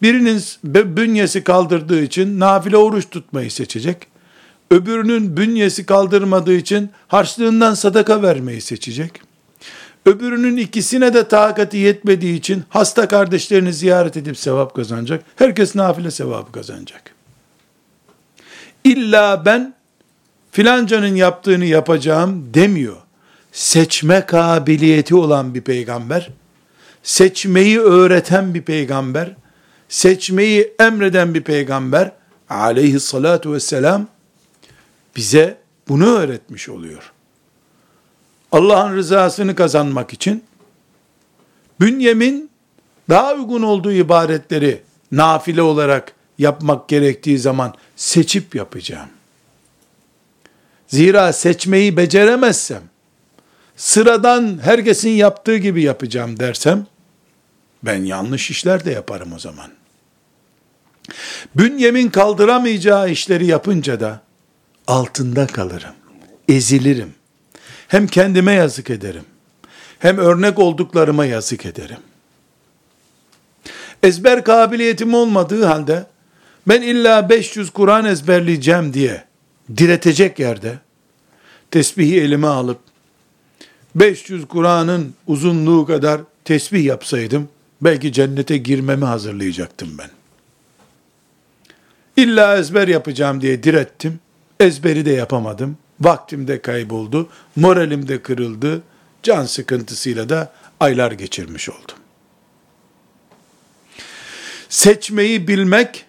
[0.02, 4.06] Birinin bünyesi kaldırdığı için nafile oruç tutmayı seçecek.
[4.70, 9.12] Öbürünün bünyesi kaldırmadığı için harçlığından sadaka vermeyi seçecek.
[10.06, 15.24] Öbürünün ikisine de takati yetmediği için hasta kardeşlerini ziyaret edip sevap kazanacak.
[15.36, 17.14] Herkes nafile sevabı kazanacak.
[18.84, 19.75] İlla ben
[20.56, 22.96] filancanın yaptığını yapacağım demiyor.
[23.52, 26.30] Seçme kabiliyeti olan bir peygamber,
[27.02, 29.36] seçmeyi öğreten bir peygamber,
[29.88, 32.12] seçmeyi emreden bir peygamber
[32.48, 34.06] aleyhissalatu vesselam
[35.16, 35.56] bize
[35.88, 37.12] bunu öğretmiş oluyor.
[38.52, 40.44] Allah'ın rızasını kazanmak için
[41.80, 42.50] bünyemin
[43.08, 49.15] daha uygun olduğu ibadetleri nafile olarak yapmak gerektiği zaman seçip yapacağım.
[50.88, 52.82] Zira seçmeyi beceremezsem,
[53.76, 56.86] sıradan herkesin yaptığı gibi yapacağım dersem,
[57.82, 59.70] ben yanlış işler de yaparım o zaman.
[61.56, 64.20] Bünyemin kaldıramayacağı işleri yapınca da,
[64.86, 65.94] altında kalırım,
[66.48, 67.14] ezilirim.
[67.88, 69.24] Hem kendime yazık ederim,
[69.98, 71.98] hem örnek olduklarıma yazık ederim.
[74.02, 76.06] Ezber kabiliyetim olmadığı halde,
[76.68, 79.24] ben illa 500 Kur'an ezberleyeceğim diye,
[79.76, 80.78] diretecek yerde
[81.70, 82.78] tesbihi elime alıp
[83.94, 87.48] 500 Kur'an'ın uzunluğu kadar tesbih yapsaydım
[87.80, 90.10] belki cennete girmemi hazırlayacaktım ben.
[92.16, 94.20] İlla ezber yapacağım diye direttim.
[94.60, 95.76] Ezberi de yapamadım.
[96.00, 97.28] Vaktim de kayboldu.
[97.56, 98.82] Moralim de kırıldı.
[99.22, 101.96] Can sıkıntısıyla da aylar geçirmiş oldum.
[104.68, 106.04] Seçmeyi bilmek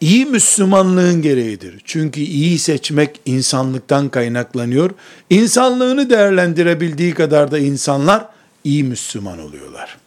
[0.00, 1.80] iyi Müslümanlığın gereğidir.
[1.84, 4.90] Çünkü iyi seçmek insanlıktan kaynaklanıyor.
[5.30, 8.28] İnsanlığını değerlendirebildiği kadar da insanlar
[8.64, 9.98] iyi Müslüman oluyorlar.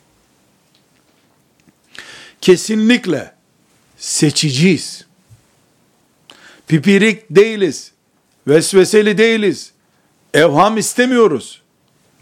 [2.42, 3.32] Kesinlikle
[3.98, 5.06] seçiciyiz.
[6.68, 7.92] Pipirik değiliz.
[8.48, 9.72] Vesveseli değiliz.
[10.34, 11.62] Evham istemiyoruz.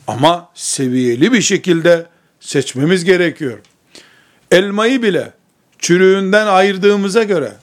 [0.07, 2.07] Ama seviyeli bir şekilde
[2.39, 3.59] seçmemiz gerekiyor.
[4.51, 5.38] Elmayı bile
[5.79, 7.53] çürüğünden ayırdığımıza göre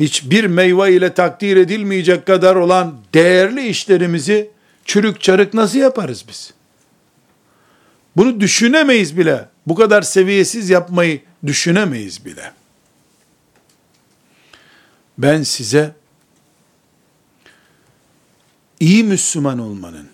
[0.00, 4.50] hiçbir meyve ile takdir edilmeyecek kadar olan değerli işlerimizi
[4.84, 6.54] çürük çarık nasıl yaparız biz?
[8.16, 9.48] Bunu düşünemeyiz bile.
[9.66, 12.52] Bu kadar seviyesiz yapmayı düşünemeyiz bile.
[15.18, 15.94] Ben size
[18.80, 20.08] iyi Müslüman olmanın,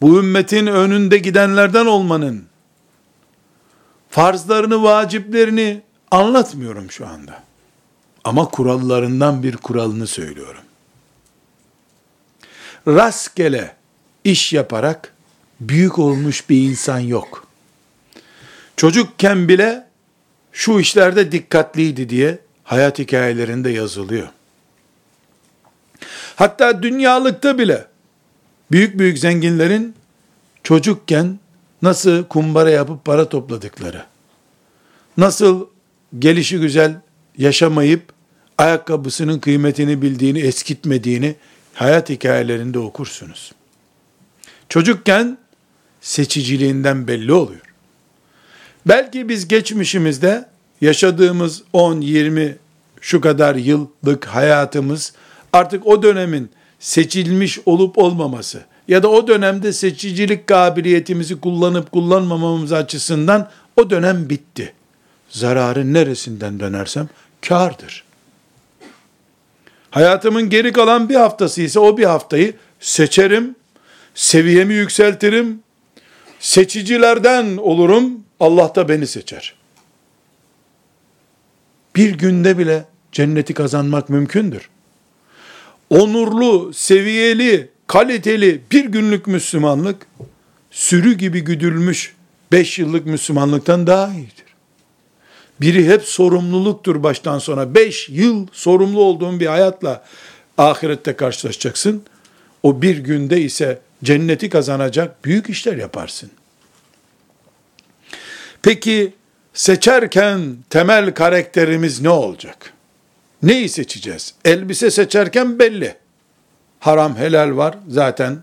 [0.00, 2.44] bu ümmetin önünde gidenlerden olmanın,
[4.14, 7.42] farzlarını, vaciplerini anlatmıyorum şu anda.
[8.24, 10.62] Ama kurallarından bir kuralını söylüyorum.
[12.88, 13.76] Rastgele
[14.24, 15.14] iş yaparak
[15.60, 17.46] büyük olmuş bir insan yok.
[18.76, 19.86] Çocukken bile
[20.52, 24.28] şu işlerde dikkatliydi diye hayat hikayelerinde yazılıyor.
[26.36, 27.86] Hatta dünyalıkta bile
[28.70, 29.94] büyük büyük zenginlerin
[30.62, 31.38] çocukken
[31.84, 34.04] nasıl kumbara yapıp para topladıkları,
[35.16, 35.66] nasıl
[36.18, 37.00] gelişi güzel
[37.38, 38.02] yaşamayıp
[38.58, 41.36] ayakkabısının kıymetini bildiğini, eskitmediğini
[41.74, 43.52] hayat hikayelerinde okursunuz.
[44.68, 45.38] Çocukken
[46.00, 47.60] seçiciliğinden belli oluyor.
[48.86, 50.48] Belki biz geçmişimizde
[50.80, 52.56] yaşadığımız 10, 20
[53.00, 55.12] şu kadar yıllık hayatımız
[55.52, 63.50] artık o dönemin seçilmiş olup olmaması ya da o dönemde seçicilik kabiliyetimizi kullanıp kullanmamamız açısından
[63.76, 64.72] o dönem bitti.
[65.30, 67.08] Zararın neresinden dönersem
[67.40, 68.04] kardır.
[69.90, 73.56] Hayatımın geri kalan bir haftası ise o bir haftayı seçerim,
[74.14, 75.60] seviyemi yükseltirim,
[76.40, 79.54] seçicilerden olurum, Allah da beni seçer.
[81.96, 84.70] Bir günde bile cenneti kazanmak mümkündür.
[85.90, 90.06] Onurlu, seviyeli, kaliteli bir günlük Müslümanlık,
[90.70, 92.14] sürü gibi güdülmüş
[92.52, 94.44] beş yıllık Müslümanlıktan daha iyidir.
[95.60, 97.74] Biri hep sorumluluktur baştan sona.
[97.74, 100.04] Beş yıl sorumlu olduğun bir hayatla
[100.58, 102.02] ahirette karşılaşacaksın.
[102.62, 106.30] O bir günde ise cenneti kazanacak büyük işler yaparsın.
[108.62, 109.12] Peki
[109.54, 112.72] seçerken temel karakterimiz ne olacak?
[113.42, 114.34] Neyi seçeceğiz?
[114.44, 116.03] Elbise seçerken belli.
[116.84, 118.38] Haram helal var zaten.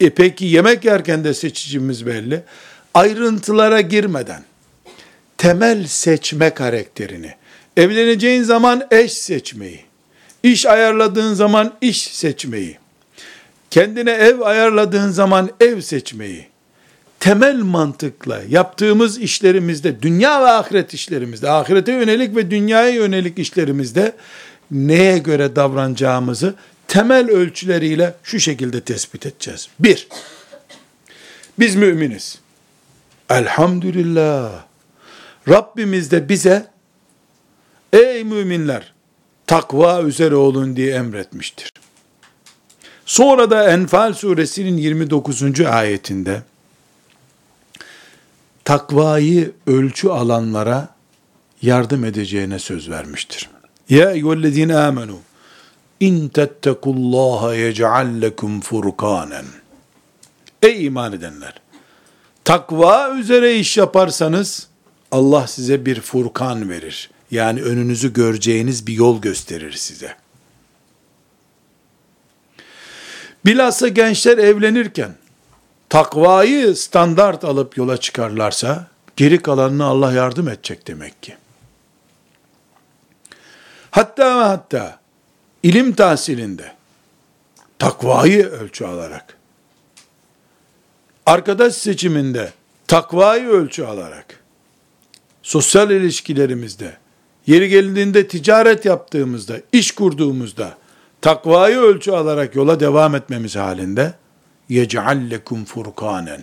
[0.00, 2.42] E peki yemek yerken de seçicimiz belli.
[2.94, 4.42] Ayrıntılara girmeden
[5.36, 7.34] temel seçme karakterini,
[7.76, 9.80] evleneceğin zaman eş seçmeyi,
[10.42, 12.78] iş ayarladığın zaman iş seçmeyi,
[13.70, 16.46] kendine ev ayarladığın zaman ev seçmeyi,
[17.20, 24.12] temel mantıkla yaptığımız işlerimizde, dünya ve ahiret işlerimizde, ahirete yönelik ve dünyaya yönelik işlerimizde
[24.70, 26.54] neye göre davranacağımızı
[26.94, 29.68] temel ölçüleriyle şu şekilde tespit edeceğiz.
[29.78, 30.08] Bir,
[31.58, 32.38] biz müminiz.
[33.30, 34.64] Elhamdülillah.
[35.48, 36.66] Rabbimiz de bize
[37.92, 38.92] ey müminler
[39.46, 41.70] takva üzere olun diye emretmiştir.
[43.06, 45.60] Sonra da Enfal suresinin 29.
[45.60, 46.42] ayetinde
[48.64, 50.88] takvayı ölçü alanlara
[51.62, 53.50] yardım edeceğine söz vermiştir.
[53.88, 55.18] Ya eyyühellezine amenu
[56.00, 59.44] in tettekullaha yec'al lekum furkanen.
[60.62, 61.54] Ey iman edenler!
[62.44, 64.68] Takva üzere iş yaparsanız
[65.12, 67.10] Allah size bir furkan verir.
[67.30, 70.16] Yani önünüzü göreceğiniz bir yol gösterir size.
[73.46, 75.14] Bilhassa gençler evlenirken
[75.88, 81.36] takvayı standart alıp yola çıkarlarsa geri kalanını Allah yardım edecek demek ki.
[83.90, 85.03] Hatta hatta
[85.63, 86.75] ilim tahsilinde
[87.79, 89.37] takvayı ölçü alarak
[91.25, 92.53] arkadaş seçiminde
[92.87, 94.43] takvayı ölçü alarak
[95.43, 96.97] sosyal ilişkilerimizde
[97.47, 100.77] yeri geldiğinde ticaret yaptığımızda, iş kurduğumuzda
[101.21, 104.13] takvayı ölçü alarak yola devam etmemiz halinde
[104.69, 106.41] يَجْعَلْ لَكُمْ فُرْقَانًا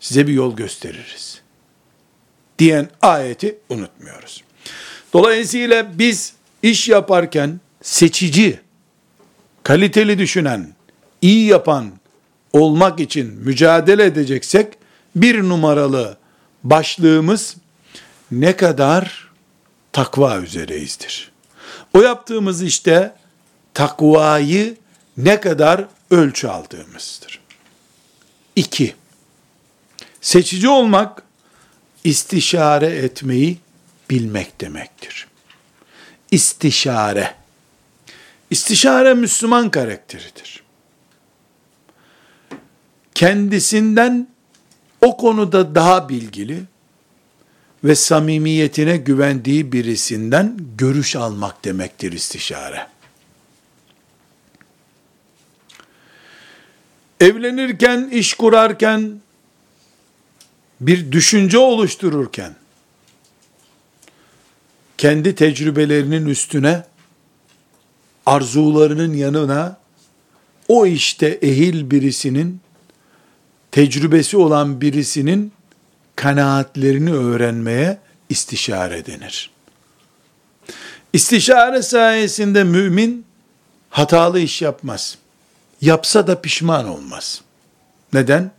[0.00, 1.40] Size bir yol gösteririz.
[2.58, 4.44] Diyen ayeti unutmuyoruz.
[5.12, 8.59] Dolayısıyla biz iş yaparken seçici,
[9.63, 10.73] kaliteli düşünen,
[11.21, 11.91] iyi yapan
[12.53, 14.73] olmak için mücadele edeceksek
[15.15, 16.17] bir numaralı
[16.63, 17.55] başlığımız
[18.31, 19.29] ne kadar
[19.91, 21.31] takva üzereyizdir.
[21.93, 23.15] O yaptığımız işte
[23.73, 24.77] takvayı
[25.17, 27.39] ne kadar ölçü aldığımızdır.
[28.55, 28.95] İki,
[30.21, 31.23] seçici olmak,
[32.03, 33.57] istişare etmeyi
[34.09, 35.27] bilmek demektir.
[36.31, 37.38] İstişare.
[38.49, 40.63] İstişare Müslüman karakteridir.
[43.15, 44.27] Kendisinden
[45.01, 46.63] o konuda daha bilgili
[47.83, 52.87] ve samimiyetine güvendiği birisinden görüş almak demektir istişare.
[57.19, 59.21] evlenirken, iş kurarken,
[60.81, 62.55] bir düşünce oluştururken,
[64.97, 66.83] kendi tecrübelerinin üstüne,
[68.29, 69.77] arzularının yanına,
[70.67, 72.61] o işte ehil birisinin,
[73.71, 75.51] tecrübesi olan birisinin
[76.15, 77.99] kanaatlerini öğrenmeye
[78.29, 79.51] istişare denir.
[81.13, 83.25] İstişare sayesinde mümin
[83.89, 85.17] hatalı iş yapmaz.
[85.81, 87.41] Yapsa da pişman olmaz.
[88.13, 88.51] Neden?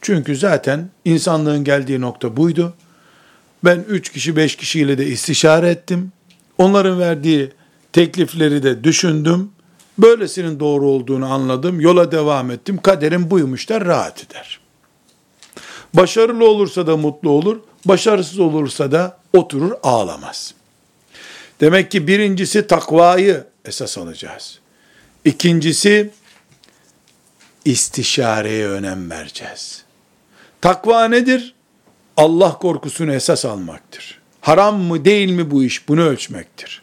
[0.00, 2.74] Çünkü zaten insanlığın geldiği nokta buydu.
[3.64, 6.12] Ben üç kişi beş kişiyle de istişare ettim.
[6.58, 7.57] Onların verdiği
[7.92, 9.50] teklifleri de düşündüm.
[9.98, 11.80] Böylesinin doğru olduğunu anladım.
[11.80, 12.82] Yola devam ettim.
[12.82, 14.60] Kaderim buymuş der rahat eder.
[15.94, 17.60] Başarılı olursa da mutlu olur.
[17.84, 20.54] Başarısız olursa da oturur ağlamaz.
[21.60, 24.58] Demek ki birincisi takvayı esas alacağız.
[25.24, 26.10] İkincisi
[27.64, 29.84] istişareye önem vereceğiz.
[30.60, 31.54] Takva nedir?
[32.16, 34.20] Allah korkusunu esas almaktır.
[34.40, 36.82] Haram mı değil mi bu iş bunu ölçmektir.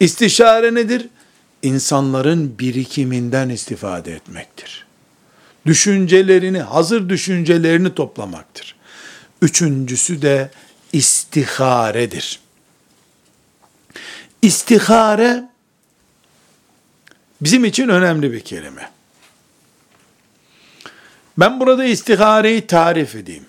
[0.00, 1.08] İstişare nedir?
[1.62, 4.86] İnsanların birikiminden istifade etmektir.
[5.66, 8.74] Düşüncelerini, hazır düşüncelerini toplamaktır.
[9.42, 10.50] Üçüncüsü de
[10.92, 12.40] istiharedir.
[14.42, 15.48] İstihare
[17.40, 18.90] bizim için önemli bir kelime.
[21.38, 23.46] Ben burada istihareyi tarif edeyim.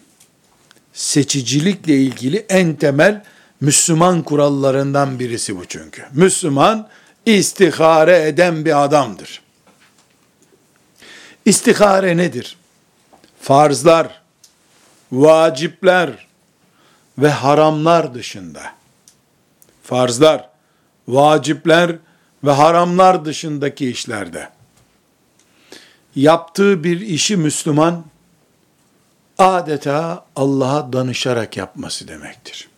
[0.94, 3.24] Seçicilikle ilgili en temel
[3.62, 6.06] Müslüman kurallarından birisi bu çünkü.
[6.12, 6.90] Müslüman
[7.26, 9.42] istihare eden bir adamdır.
[11.46, 12.58] İstihare nedir?
[13.42, 14.22] Farzlar,
[15.12, 16.28] vacipler
[17.18, 18.62] ve haramlar dışında.
[19.84, 20.50] Farzlar,
[21.08, 21.96] vacipler
[22.44, 24.50] ve haramlar dışındaki işlerde
[26.16, 28.06] yaptığı bir işi Müslüman
[29.38, 32.70] adeta Allah'a danışarak yapması demektir.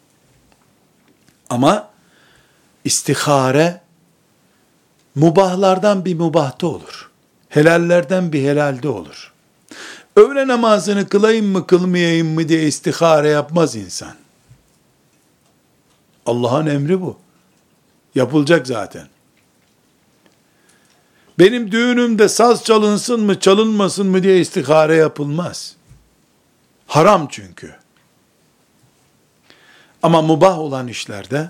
[1.51, 1.89] Ama
[2.83, 3.81] istihare
[5.15, 7.11] mubahlardan bir mubahta olur.
[7.49, 9.33] Helallerden bir helalde olur.
[10.15, 14.15] Öğle namazını kılayım mı kılmayayım mı diye istihare yapmaz insan.
[16.25, 17.17] Allah'ın emri bu.
[18.15, 19.07] Yapılacak zaten.
[21.39, 25.75] Benim düğünümde saz çalınsın mı çalınmasın mı diye istihare yapılmaz.
[26.87, 27.80] Haram çünkü.
[30.03, 31.49] Ama mubah olan işlerde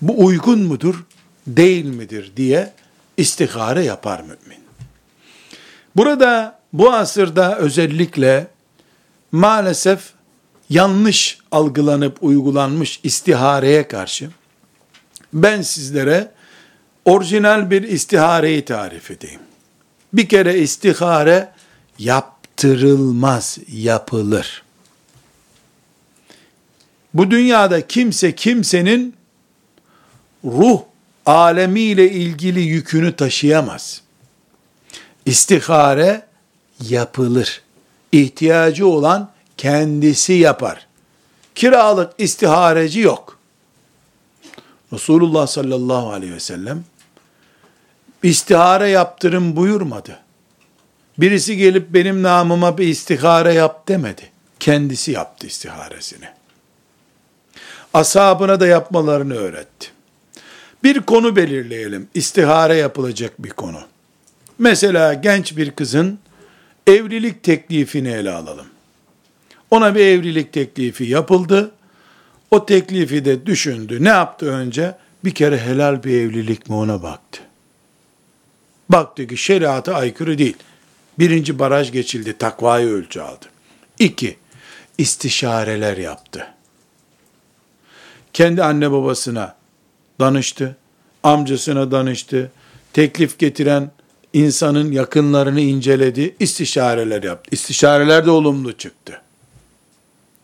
[0.00, 1.04] bu uygun mudur,
[1.46, 2.72] değil midir diye
[3.16, 4.64] istihare yapar mümin.
[5.96, 8.46] Burada bu asırda özellikle
[9.32, 10.12] maalesef
[10.70, 14.30] yanlış algılanıp uygulanmış istihareye karşı
[15.32, 16.30] ben sizlere
[17.04, 19.40] orijinal bir istihareyi tarif edeyim.
[20.12, 21.52] Bir kere istihare
[21.98, 24.62] yaptırılmaz, yapılır.
[27.14, 29.14] Bu dünyada kimse kimsenin
[30.44, 30.80] ruh
[31.26, 34.02] alemiyle ilgili yükünü taşıyamaz.
[35.26, 36.26] İstihare
[36.88, 37.62] yapılır.
[38.12, 40.86] İhtiyacı olan kendisi yapar.
[41.54, 43.38] Kiralık istihareci yok.
[44.92, 46.84] Resulullah sallallahu aleyhi ve sellem
[48.22, 50.18] istihare yaptırın buyurmadı.
[51.18, 54.30] Birisi gelip benim namıma bir istihare yap demedi.
[54.60, 56.39] Kendisi yaptı istiharesini.
[57.94, 59.88] Ashabına da yapmalarını öğretti.
[60.84, 62.08] Bir konu belirleyelim.
[62.14, 63.80] İstihare yapılacak bir konu.
[64.58, 66.18] Mesela genç bir kızın
[66.86, 68.66] evlilik teklifini ele alalım.
[69.70, 71.70] Ona bir evlilik teklifi yapıldı.
[72.50, 74.04] O teklifi de düşündü.
[74.04, 74.96] Ne yaptı önce?
[75.24, 77.40] Bir kere helal bir evlilik mi ona baktı.
[78.88, 80.56] Baktı ki şeriata aykırı değil.
[81.18, 82.38] Birinci baraj geçildi.
[82.38, 83.46] Takvayı ölçü aldı.
[83.98, 84.36] İki,
[84.98, 86.46] istişareler yaptı.
[88.32, 89.56] Kendi anne babasına
[90.20, 90.76] danıştı.
[91.22, 92.50] Amcasına danıştı.
[92.92, 93.90] Teklif getiren
[94.32, 96.36] insanın yakınlarını inceledi.
[96.40, 97.48] istişareler yaptı.
[97.52, 99.22] İstişareler de olumlu çıktı.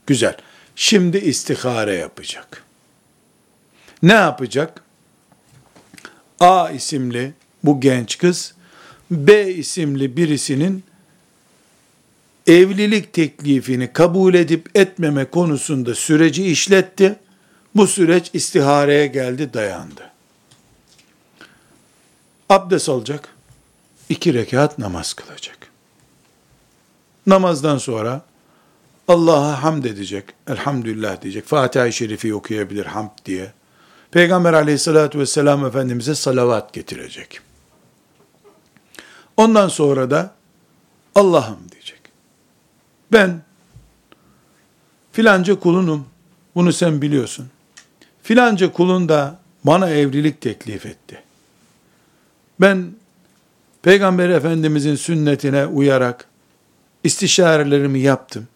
[0.06, 0.36] Güzel.
[0.76, 2.64] Şimdi istihare yapacak.
[4.02, 4.82] Ne yapacak?
[6.40, 7.32] A isimli
[7.64, 8.54] bu genç kız
[9.10, 10.84] B isimli birisinin
[12.46, 17.16] evlilik teklifini kabul edip etmeme konusunda süreci işletti.
[17.76, 20.10] Bu süreç istihareye geldi, dayandı.
[22.48, 23.28] Abdest alacak.
[24.08, 25.58] iki rekat namaz kılacak.
[27.26, 28.22] Namazdan sonra
[29.08, 31.46] Allah'a hamd edecek, elhamdülillah diyecek.
[31.46, 33.52] Fatiha-i Şerifi okuyabilir hamd diye.
[34.10, 37.40] Peygamber aleyhissalatü vesselam Efendimiz'e salavat getirecek.
[39.36, 40.34] Ondan sonra da
[41.14, 42.00] Allah'ım diyecek.
[43.12, 43.42] Ben
[45.12, 46.06] filanca kulunum.
[46.54, 47.50] Bunu sen biliyorsun.
[48.26, 51.22] Filanca kulun da bana evlilik teklif etti.
[52.60, 52.92] Ben
[53.82, 56.28] Peygamber Efendimizin sünnetine uyarak
[57.04, 58.48] istişarelerimi yaptım.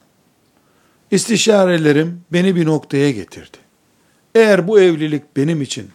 [1.11, 3.57] İstişarelerim beni bir noktaya getirdi.
[4.35, 5.91] Eğer bu evlilik benim için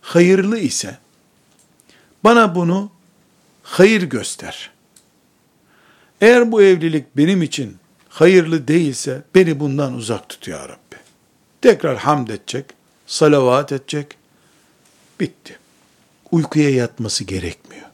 [0.00, 0.98] hayırlı ise
[2.24, 2.90] bana bunu
[3.62, 4.70] hayır göster.
[6.20, 7.76] Eğer bu evlilik benim için
[8.08, 10.96] hayırlı değilse beni bundan uzak tut ya Rabbi.
[11.62, 12.79] Tekrar hamd edecek,
[13.10, 14.06] salavat edecek.
[15.20, 15.58] Bitti.
[16.30, 17.86] Uykuya yatması gerekmiyor.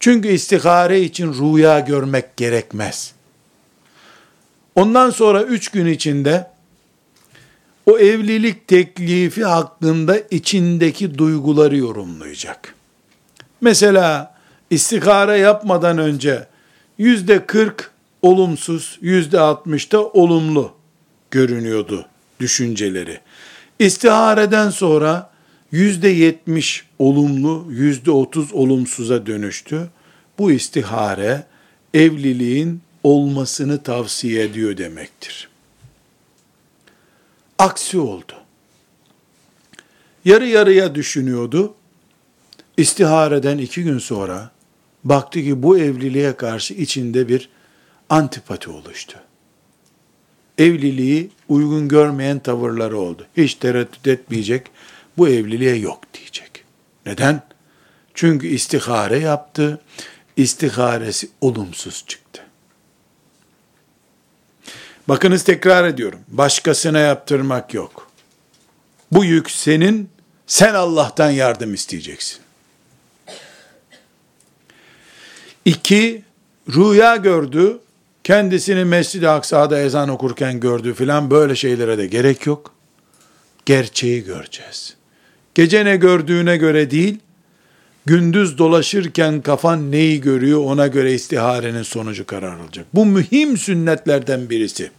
[0.00, 3.12] Çünkü istihare için rüya görmek gerekmez.
[4.74, 6.50] Ondan sonra üç gün içinde
[7.86, 12.74] o evlilik teklifi hakkında içindeki duyguları yorumlayacak.
[13.60, 14.34] Mesela
[14.70, 16.46] istihare yapmadan önce
[16.98, 17.90] yüzde kırk
[18.22, 20.72] olumsuz, yüzde altmış da olumlu
[21.30, 22.06] görünüyordu
[22.40, 23.20] düşünceleri.
[23.80, 25.30] İstihareden sonra
[25.72, 29.90] yüzde yetmiş olumlu, yüzde otuz olumsuza dönüştü.
[30.38, 31.46] Bu istihare
[31.94, 35.48] evliliğin olmasını tavsiye ediyor demektir.
[37.58, 38.32] Aksi oldu.
[40.24, 41.74] Yarı yarıya düşünüyordu.
[42.76, 44.50] İstihareden iki gün sonra
[45.04, 47.48] baktı ki bu evliliğe karşı içinde bir
[48.10, 49.18] antipati oluştu.
[50.60, 53.26] Evliliği uygun görmeyen tavırları oldu.
[53.36, 54.66] Hiç tereddüt etmeyecek,
[55.18, 56.64] bu evliliğe yok diyecek.
[57.06, 57.42] Neden?
[58.14, 59.80] Çünkü istihare yaptı,
[60.36, 62.42] istiharesi olumsuz çıktı.
[65.08, 68.10] Bakınız tekrar ediyorum, başkasına yaptırmak yok.
[69.12, 70.10] Bu yük senin,
[70.46, 72.38] sen Allah'tan yardım isteyeceksin.
[75.64, 76.22] İki,
[76.68, 77.80] rüya gördü,
[78.30, 82.74] kendisini Mescid-i Aksa'da ezan okurken gördü filan böyle şeylere de gerek yok.
[83.66, 84.96] Gerçeği göreceğiz.
[85.54, 87.18] Gece ne gördüğüne göre değil,
[88.06, 92.86] gündüz dolaşırken kafan neyi görüyor ona göre istiharenin sonucu karar alacak.
[92.94, 94.90] Bu mühim sünnetlerden birisi.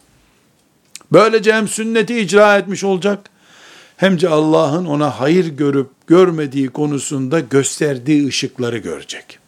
[1.11, 3.29] Böylece hem sünneti icra etmiş olacak,
[3.97, 9.39] hem de Allah'ın ona hayır görüp görmediği konusunda gösterdiği ışıkları görecek.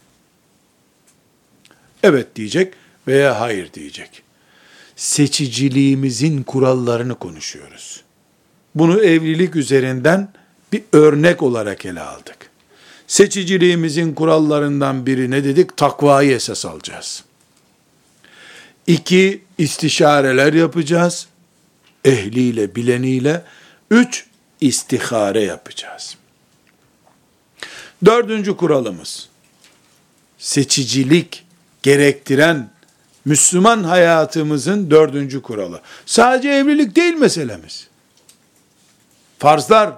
[2.03, 2.73] Evet diyecek
[3.07, 4.23] veya hayır diyecek.
[4.95, 8.01] Seçiciliğimizin kurallarını konuşuyoruz.
[8.75, 10.33] Bunu evlilik üzerinden
[10.71, 12.37] bir örnek olarak ele aldık.
[13.07, 15.77] Seçiciliğimizin kurallarından biri ne dedik?
[15.77, 17.23] Takvayı esas alacağız.
[18.87, 21.27] İki, istişareler yapacağız.
[22.05, 23.43] Ehliyle, bileniyle.
[23.91, 24.25] Üç,
[24.61, 26.17] istihare yapacağız.
[28.05, 29.29] Dördüncü kuralımız,
[30.37, 31.43] seçicilik
[31.83, 32.69] gerektiren
[33.25, 35.81] Müslüman hayatımızın dördüncü kuralı.
[36.05, 37.87] Sadece evlilik değil meselemiz.
[39.39, 39.91] Farzlar,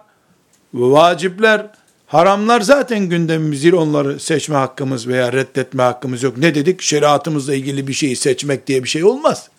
[0.73, 1.67] vacipler,
[2.07, 3.73] haramlar zaten gündemimiz değil.
[3.73, 6.37] Onları seçme hakkımız veya reddetme hakkımız yok.
[6.37, 6.81] Ne dedik?
[6.81, 9.49] Şeriatımızla ilgili bir şeyi seçmek diye bir şey olmaz.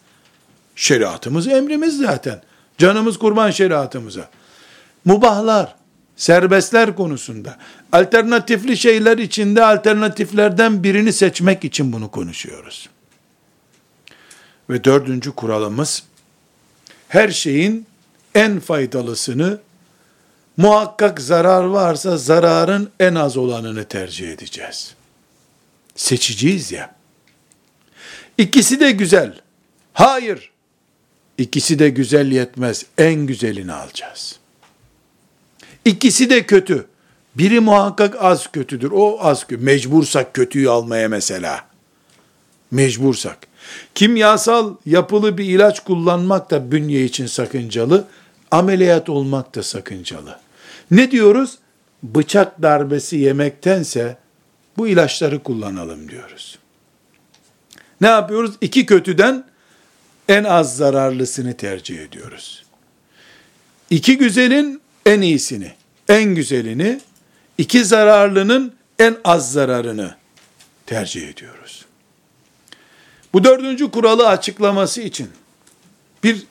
[0.77, 2.43] Şeriatımız emrimiz zaten.
[2.79, 4.29] Canımız kurban şeriatımıza.
[5.05, 5.75] Mubahlar,
[6.17, 7.59] serbestler konusunda,
[7.93, 12.89] alternatifli şeyler içinde alternatiflerden birini seçmek için bunu konuşuyoruz.
[14.71, 16.03] Ve dördüncü kuralımız,
[17.09, 17.87] her şeyin
[18.35, 19.59] en faydalısını,
[20.57, 24.95] muhakkak zarar varsa zararın en az olanını tercih edeceğiz.
[25.97, 26.95] Seçiciyiz ya.
[28.39, 29.41] İkisi de güzel.
[29.93, 30.51] Hayır.
[31.39, 32.87] İkisi de güzel yetmez.
[32.99, 34.39] En güzelini alacağız.
[35.85, 36.87] İkisi de kötü.
[37.35, 38.91] Biri muhakkak az kötüdür.
[38.95, 39.65] O az kötü.
[39.65, 41.65] Mecbursak kötüyü almaya mesela.
[42.71, 43.39] Mecbursak.
[43.95, 48.05] Kimyasal yapılı bir ilaç kullanmak da bünye için sakıncalı.
[48.51, 50.39] Ameliyat olmak da sakıncalı.
[50.91, 51.59] Ne diyoruz?
[52.03, 54.17] Bıçak darbesi yemektense
[54.77, 56.59] bu ilaçları kullanalım diyoruz.
[58.01, 58.55] Ne yapıyoruz?
[58.61, 59.45] İki kötüden
[60.29, 62.65] en az zararlısını tercih ediyoruz.
[63.91, 65.73] İki güzelin en iyisini,
[66.09, 67.01] en güzelini,
[67.59, 70.15] iki zararlının en az zararını
[70.87, 71.66] tercih ediyoruz.
[73.37, 75.31] Bu dördüncü kuralı açıklaması için
[76.25, 76.47] bir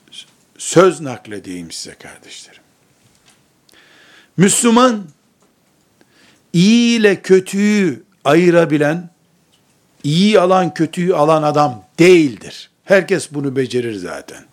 [0.58, 2.62] söz nakledeyim size kardeşlerim.
[4.36, 5.04] Müslüman
[6.52, 9.10] iyi ile kötüyü ayırabilen,
[10.04, 12.70] iyi alan kötüyü alan adam değildir.
[12.84, 14.44] Herkes bunu becerir zaten.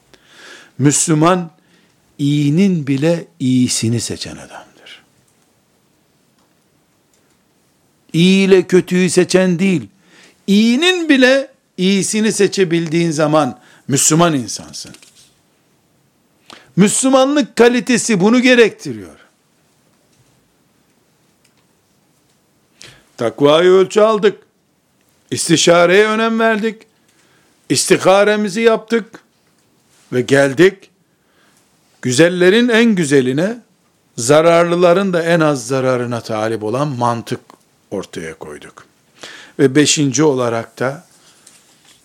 [0.77, 1.51] Müslüman
[2.17, 5.03] iyinin bile iyisini seçen adamdır.
[8.13, 9.87] İyi ile kötüyü seçen değil,
[10.47, 14.91] iyinin bile iyisini seçebildiğin zaman Müslüman insansın.
[16.75, 19.19] Müslümanlık kalitesi bunu gerektiriyor.
[23.17, 24.37] Takvayı ölçü aldık.
[25.31, 26.81] İstişareye önem verdik.
[27.69, 29.23] İstiharemizi yaptık
[30.13, 30.89] ve geldik
[32.01, 33.57] güzellerin en güzeline
[34.17, 37.39] zararlıların da en az zararına talip olan mantık
[37.91, 38.85] ortaya koyduk.
[39.59, 41.05] Ve beşinci olarak da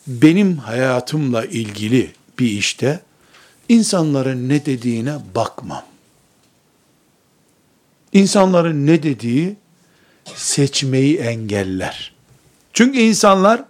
[0.09, 3.01] benim hayatımla ilgili bir işte
[3.69, 5.85] insanların ne dediğine bakmam.
[8.13, 9.57] İnsanların ne dediği
[10.35, 12.13] seçmeyi engeller.
[12.73, 13.65] Çünkü insanlar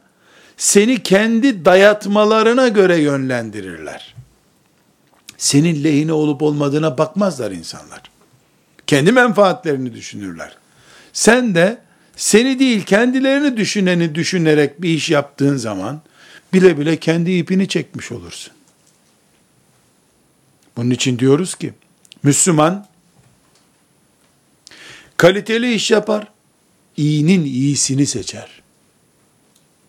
[0.56, 4.14] seni kendi dayatmalarına göre yönlendirirler.
[5.38, 8.02] Senin lehine olup olmadığına bakmazlar insanlar.
[8.86, 10.56] Kendi menfaatlerini düşünürler.
[11.12, 11.78] Sen de
[12.16, 16.00] seni değil kendilerini düşüneni düşünerek bir iş yaptığın zaman
[16.52, 18.52] bile bile kendi ipini çekmiş olursun.
[20.76, 21.72] Bunun için diyoruz ki
[22.22, 22.86] Müslüman
[25.16, 26.28] kaliteli iş yapar,
[26.96, 28.62] iyinin iyisini seçer.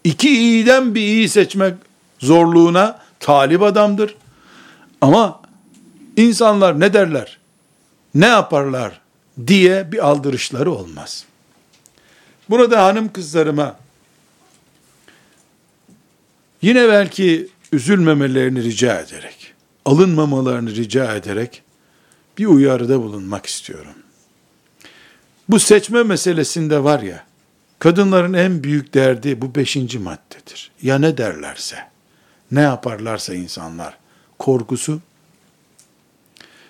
[0.04, 1.74] İki iyiden bir iyi seçmek
[2.20, 4.16] zorluğuna talip adamdır.
[5.02, 5.42] Ama
[6.18, 7.38] insanlar ne derler,
[8.16, 9.02] ne yaparlar
[9.48, 11.26] diye bir aldırışları olmaz.
[12.50, 13.80] Burada hanım kızlarıma
[16.62, 19.54] yine belki üzülmemelerini rica ederek,
[19.86, 21.64] alınmamalarını rica ederek
[22.38, 23.94] bir uyarıda bulunmak istiyorum.
[25.50, 27.24] Bu seçme meselesinde var ya,
[27.80, 30.72] kadınların en büyük derdi bu beşinci maddedir.
[30.82, 31.78] Ya ne derlerse,
[32.52, 33.98] ne yaparlarsa insanlar,
[34.40, 35.02] korkusu,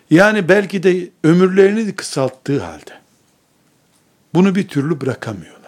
[0.09, 2.99] yani belki de ömürlerini kısalttığı halde,
[4.33, 5.58] bunu bir türlü bırakamıyorlar.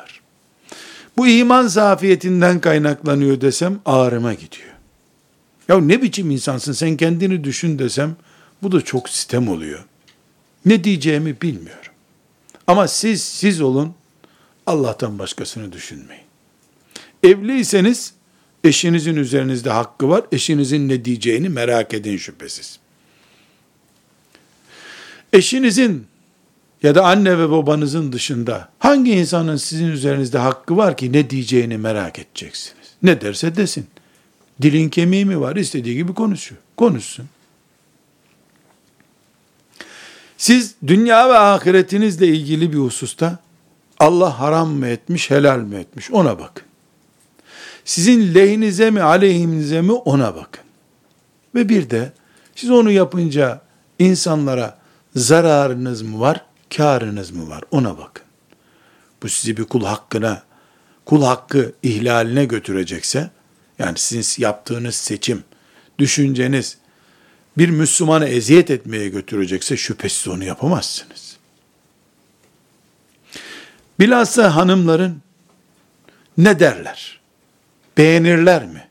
[1.22, 4.70] Bu iman zafiyetinden kaynaklanıyor desem ağrıma gidiyor.
[5.68, 8.16] Ya ne biçim insansın sen kendini düşün desem
[8.64, 9.86] bu da çok sistem oluyor.
[10.66, 11.92] Ne diyeceğimi bilmiyorum.
[12.68, 13.94] Ama siz siz olun
[14.68, 16.24] Allah'tan başkasını düşünmeyin.
[17.24, 18.14] Evliyseniz
[18.64, 20.24] eşinizin üzerinizde hakkı var.
[20.32, 22.80] Eşinizin ne diyeceğini merak edin şüphesiz.
[25.34, 26.08] Eşinizin
[26.84, 31.78] ya da anne ve babanızın dışında hangi insanın sizin üzerinizde hakkı var ki ne diyeceğini
[31.78, 32.88] merak edeceksiniz?
[33.04, 33.88] Ne derse desin.
[34.62, 35.56] Dilin kemiği mi var?
[35.56, 36.62] İstediği gibi konuşuyor.
[36.78, 37.26] Konuşsun.
[40.38, 43.40] Siz dünya ve ahiretinizle ilgili bir hususta
[44.00, 46.64] Allah haram mı etmiş, helal mi etmiş ona bakın.
[47.86, 50.64] Sizin lehinize mi, aleyhinize mi ona bakın.
[51.56, 52.12] Ve bir de
[52.56, 53.62] siz onu yapınca
[54.00, 54.78] insanlara
[55.16, 56.46] zararınız mı var,
[56.78, 58.26] karınız mı var ona bakın.
[59.24, 60.44] Bu sizi bir kul hakkına,
[61.06, 63.30] kul hakkı ihlaline götürecekse,
[63.80, 65.44] yani sizin yaptığınız seçim,
[66.00, 66.78] düşünceniz
[67.58, 71.38] bir Müslümana eziyet etmeye götürecekse şüphesiz onu yapamazsınız.
[74.00, 75.22] Bilhassa hanımların
[76.38, 77.20] ne derler?
[77.98, 78.88] Beğenirler mi?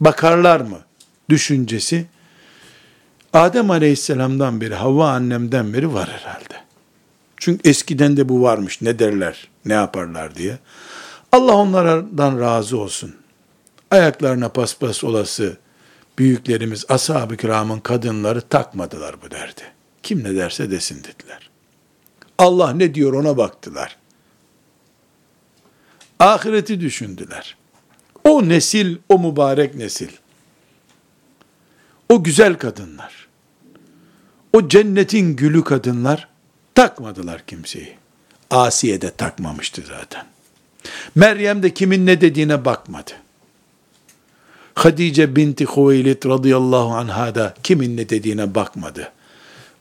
[0.00, 0.80] Bakarlar mı?
[1.28, 2.06] Düşüncesi
[3.32, 6.59] Adem Aleyhisselam'dan beri, Havva annemden beri var herhalde.
[7.40, 8.82] Çünkü eskiden de bu varmış.
[8.82, 10.58] Ne derler, ne yaparlar diye.
[11.32, 13.14] Allah onlardan razı olsun.
[13.90, 15.56] Ayaklarına paspas olası
[16.18, 19.62] büyüklerimiz, ashab-ı kiramın kadınları takmadılar bu derdi.
[20.02, 21.50] Kim ne derse desin dediler.
[22.38, 23.96] Allah ne diyor ona baktılar.
[26.20, 27.56] Ahireti düşündüler.
[28.24, 30.10] O nesil, o mübarek nesil.
[32.08, 33.28] O güzel kadınlar.
[34.52, 36.29] O cennetin gülü kadınlar
[36.74, 37.96] takmadılar kimseyi.
[38.50, 40.24] Asiye de takmamıştı zaten.
[41.14, 43.10] Meryem de kimin ne dediğine bakmadı.
[44.74, 49.12] Hadice binti Huveylit radıyallahu anha da kimin ne dediğine bakmadı.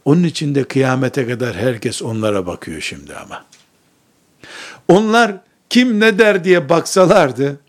[0.05, 3.45] Onun için de kıyamete kadar herkes onlara bakıyor şimdi ama.
[4.87, 5.35] Onlar
[5.69, 7.59] kim ne der diye baksalardı,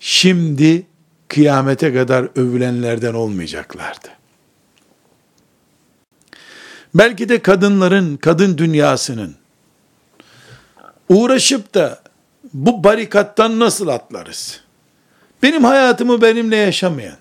[0.00, 0.86] şimdi
[1.28, 4.08] kıyamete kadar övülenlerden olmayacaklardı.
[6.98, 9.34] Belki de kadınların, kadın dünyasının
[11.08, 12.02] uğraşıp da
[12.54, 14.60] bu barikattan nasıl atlarız?
[15.42, 17.16] Benim hayatımı benimle yaşamayan,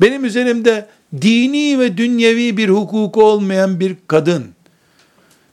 [0.00, 0.86] benim üzerimde
[1.20, 4.46] dini ve dünyevi bir hukuku olmayan bir kadın,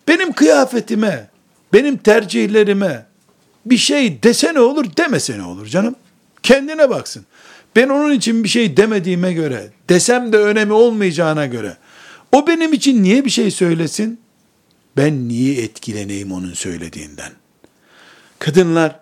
[0.07, 1.29] benim kıyafetime,
[1.73, 3.05] benim tercihlerime
[3.65, 5.95] bir şey desene olur, demesene olur canım.
[6.43, 7.25] Kendine baksın.
[7.75, 11.77] Ben onun için bir şey demediğime göre, desem de önemi olmayacağına göre,
[12.31, 14.19] o benim için niye bir şey söylesin?
[14.97, 17.31] Ben niye etkileneyim onun söylediğinden?
[18.39, 18.99] Kadınlar,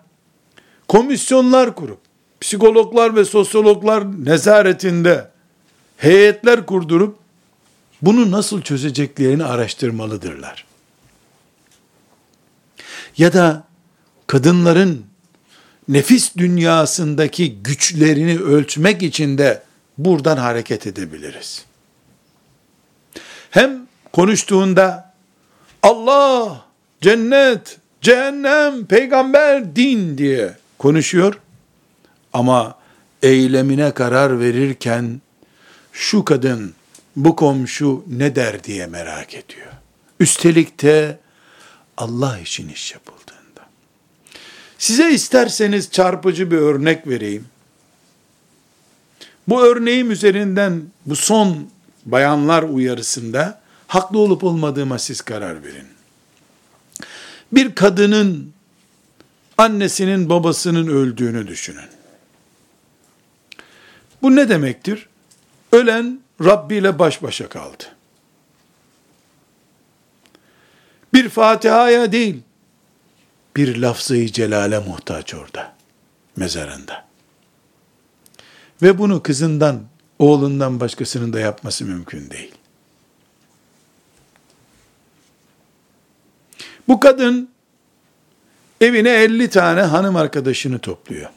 [0.88, 1.98] komisyonlar kurup,
[2.40, 5.30] psikologlar ve sosyologlar nezaretinde
[5.96, 7.18] heyetler kurdurup,
[8.02, 10.64] bunu nasıl çözeceklerini araştırmalıdırlar.
[13.18, 13.64] Ya da
[14.26, 15.06] kadınların
[15.88, 19.62] nefis dünyasındaki güçlerini ölçmek için de
[19.98, 21.64] buradan hareket edebiliriz.
[23.56, 25.14] Hem konuştuğunda
[25.82, 26.64] Allah,
[27.00, 31.40] cennet, cehennem, peygamber, din diye konuşuyor.
[32.32, 32.78] Ama
[33.22, 35.20] eylemine karar verirken
[35.92, 36.74] şu kadın,
[37.16, 39.72] bu komşu ne der diye merak ediyor.
[40.20, 41.18] Üstelik de
[41.96, 43.66] Allah için iş yapıldığında.
[44.78, 47.46] Size isterseniz çarpıcı bir örnek vereyim.
[49.48, 51.68] Bu örneğim üzerinden bu son
[52.06, 55.86] bayanlar uyarısında haklı olup olmadığıma siz karar verin.
[57.52, 58.52] Bir kadının
[59.58, 61.88] annesinin babasının öldüğünü düşünün.
[64.22, 65.08] Bu ne demektir?
[65.72, 67.84] Ölen Rabbi ile baş başa kaldı.
[71.14, 72.42] Bir Fatiha'ya değil,
[73.56, 75.74] bir lafzayı celale muhtaç orada,
[76.36, 77.06] mezarında.
[78.82, 79.82] Ve bunu kızından,
[80.18, 82.54] oğlundan başkasının da yapması mümkün değil.
[86.88, 87.50] Bu kadın
[88.80, 91.30] evine 50 tane hanım arkadaşını topluyor.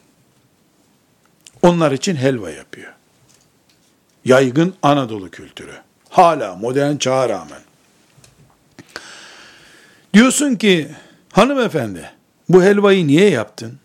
[1.61, 2.93] Onlar için helva yapıyor.
[4.25, 5.73] Yaygın Anadolu kültürü.
[6.09, 7.61] Hala modern çağa rağmen.
[10.13, 10.89] Diyorsun ki
[11.31, 12.11] hanımefendi
[12.49, 13.79] bu helvayı niye yaptın?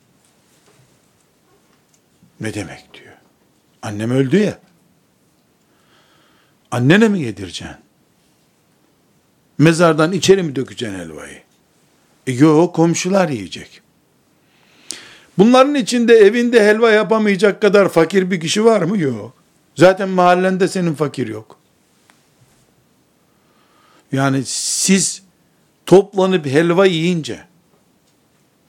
[2.41, 3.15] Ne demek diyor.
[3.83, 4.59] Annem öldü ya.
[6.75, 7.77] Annene mi yedireceksin?
[9.59, 11.43] Mezardan içeri mi dökeceksin helvayı?
[12.27, 13.81] E, yok komşular yiyecek.
[15.39, 18.99] Bunların içinde evinde helva yapamayacak kadar fakir bir kişi var mı?
[18.99, 19.35] Yok.
[19.77, 21.59] Zaten mahallende senin fakir yok.
[24.13, 25.23] Yani siz
[25.87, 27.45] toplanıp helva yiyince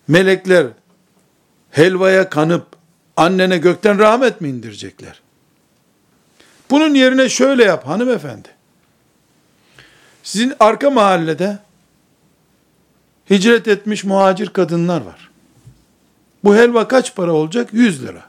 [0.07, 0.67] melekler
[1.71, 2.67] helvaya kanıp
[3.17, 5.24] annene gökten rahmet mi indirecekler?
[6.69, 8.49] Bunun yerine şöyle yap hanımefendi.
[10.23, 11.59] Sizin arka mahallede
[13.29, 15.29] hicret etmiş muhacir kadınlar var.
[16.43, 17.69] Bu helva kaç para olacak?
[17.73, 18.23] 100 lira.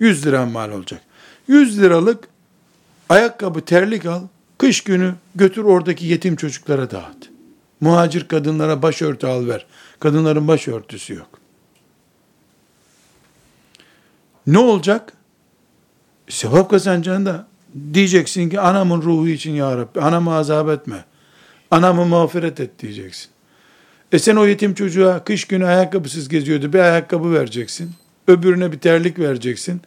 [0.00, 1.00] 100 lira mal olacak.
[1.48, 2.28] 100 liralık
[3.08, 4.22] ayakkabı, terlik al.
[4.58, 7.30] Kış günü götür oradaki yetim çocuklara dağıt.
[7.80, 9.66] Muhacir kadınlara başörtü al ver.
[10.00, 11.28] Kadınların başörtüsü yok.
[14.46, 15.12] Ne olacak?
[16.28, 17.46] Sevap kazanacaksın da
[17.94, 21.04] diyeceksin ki anamın ruhu için ya Rabbi anamı azap etme.
[21.70, 23.28] Anamı mağfiret et diyeceksin.
[24.12, 26.72] E sen o yetim çocuğa kış günü ayakkabısız geziyordu.
[26.72, 27.90] Bir ayakkabı vereceksin.
[28.28, 29.80] Öbürüne bir terlik vereceksin.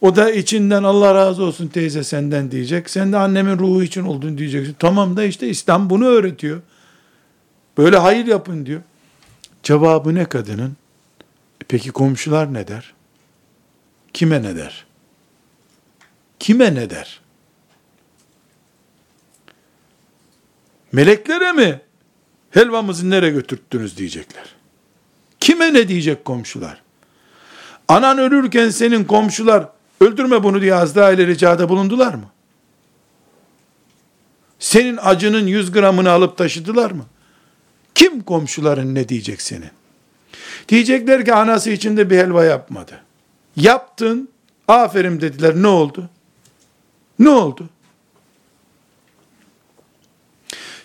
[0.00, 2.90] O da içinden Allah razı olsun teyze senden diyecek.
[2.90, 4.76] Sen de annemin ruhu için oldun diyeceksin.
[4.78, 6.60] Tamam da işte İslam bunu öğretiyor.
[7.78, 8.80] Böyle hayır yapın diyor.
[9.62, 10.76] Cevabı ne kadının?
[11.62, 12.92] E peki komşular ne der?
[14.12, 14.86] Kime ne der?
[16.40, 17.20] Kime ne der?
[20.92, 21.80] Meleklere mi?
[22.50, 24.54] Helvamızı nereye götürttünüz diyecekler.
[25.40, 26.82] Kime ne diyecek komşular?
[27.88, 29.68] Anan ölürken senin komşular
[30.00, 32.30] öldürme bunu diye Azrail'e ricada bulundular mı?
[34.58, 37.06] Senin acının 100 gramını alıp taşıdılar mı?
[37.94, 39.70] Kim komşuların ne diyecek senin?
[40.68, 43.00] Diyecekler ki anası içinde bir helva yapmadı.
[43.56, 44.28] Yaptın,
[44.68, 45.54] aferin dediler.
[45.54, 46.10] Ne oldu?
[47.20, 47.68] Ne oldu?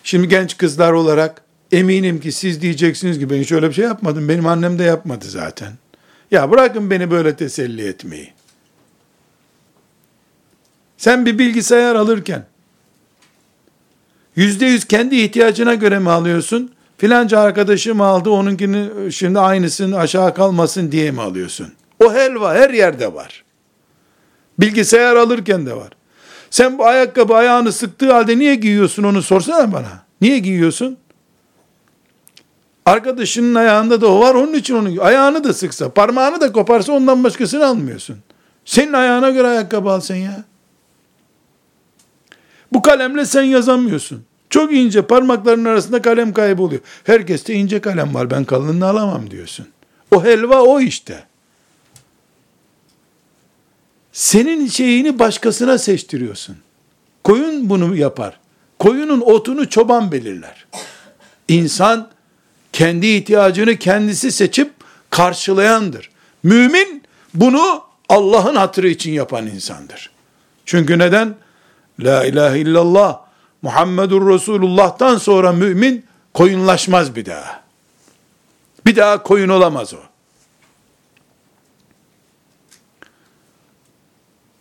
[0.02, 4.28] Şimdi genç kızlar olarak eminim ki siz diyeceksiniz ki ben hiç öyle bir şey yapmadım.
[4.28, 5.72] Benim annem de yapmadı zaten.
[6.30, 8.32] Ya bırakın beni böyle teselli etmeyi.
[10.96, 12.46] Sen bir bilgisayar alırken
[14.36, 16.72] yüzde yüz kendi ihtiyacına göre mi alıyorsun?
[16.98, 21.72] Filanca arkadaşım aldı onunkini şimdi aynısını aşağı kalmasın diye mi alıyorsun?
[22.04, 23.44] O helva her yerde var.
[24.58, 25.90] Bilgisayar alırken de var.
[26.50, 30.04] Sen bu ayakkabı ayağını sıktığı halde niye giyiyorsun onu sorsana bana.
[30.20, 30.98] Niye giyiyorsun?
[32.86, 37.24] Arkadaşının ayağında da o var onun için onu ayağını da sıksa parmağını da koparsa ondan
[37.24, 38.16] başkasını almıyorsun.
[38.64, 40.44] Senin ayağına göre ayakkabı al sen ya.
[42.72, 44.24] Bu kalemle sen yazamıyorsun.
[44.50, 46.80] Çok ince parmakların arasında kalem kayboluyor.
[47.04, 49.66] Herkeste ince kalem var ben kalınını alamam diyorsun.
[50.14, 51.24] O helva o işte.
[54.16, 56.56] Senin şeyini başkasına seçtiriyorsun.
[57.24, 58.40] Koyun bunu yapar.
[58.78, 60.66] Koyunun otunu çoban belirler.
[61.48, 62.10] İnsan
[62.72, 64.72] kendi ihtiyacını kendisi seçip
[65.10, 66.10] karşılayandır.
[66.42, 67.02] Mümin
[67.34, 70.10] bunu Allah'ın hatırı için yapan insandır.
[70.66, 71.34] Çünkü neden?
[72.00, 73.20] La ilahe illallah
[73.62, 76.04] Muhammedur Resulullah'tan sonra mümin
[76.34, 77.62] koyunlaşmaz bir daha.
[78.86, 80.00] Bir daha koyun olamaz o.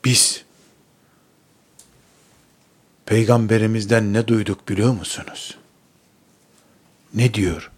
[0.06, 0.43] Biz
[3.06, 5.58] peygamberimizden ne duyduk biliyor musunuz?
[7.14, 7.72] Ne diyor?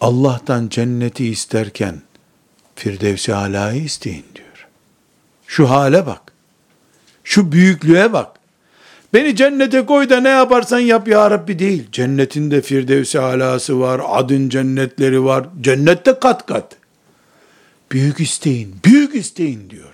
[0.00, 2.02] Allah'tan cenneti isterken
[2.76, 4.68] Firdevsi Ala'yı isteyin diyor.
[5.46, 6.32] Şu hale bak.
[7.24, 8.36] Şu büyüklüğe bak.
[9.14, 11.88] Beni cennete koy da ne yaparsan yap ya Rabbi değil.
[11.92, 15.48] Cennetinde Firdevsi alası var, adın cennetleri var.
[15.60, 16.76] Cennette kat kat.
[17.92, 19.91] Büyük isteyin, büyük isteyin diyor.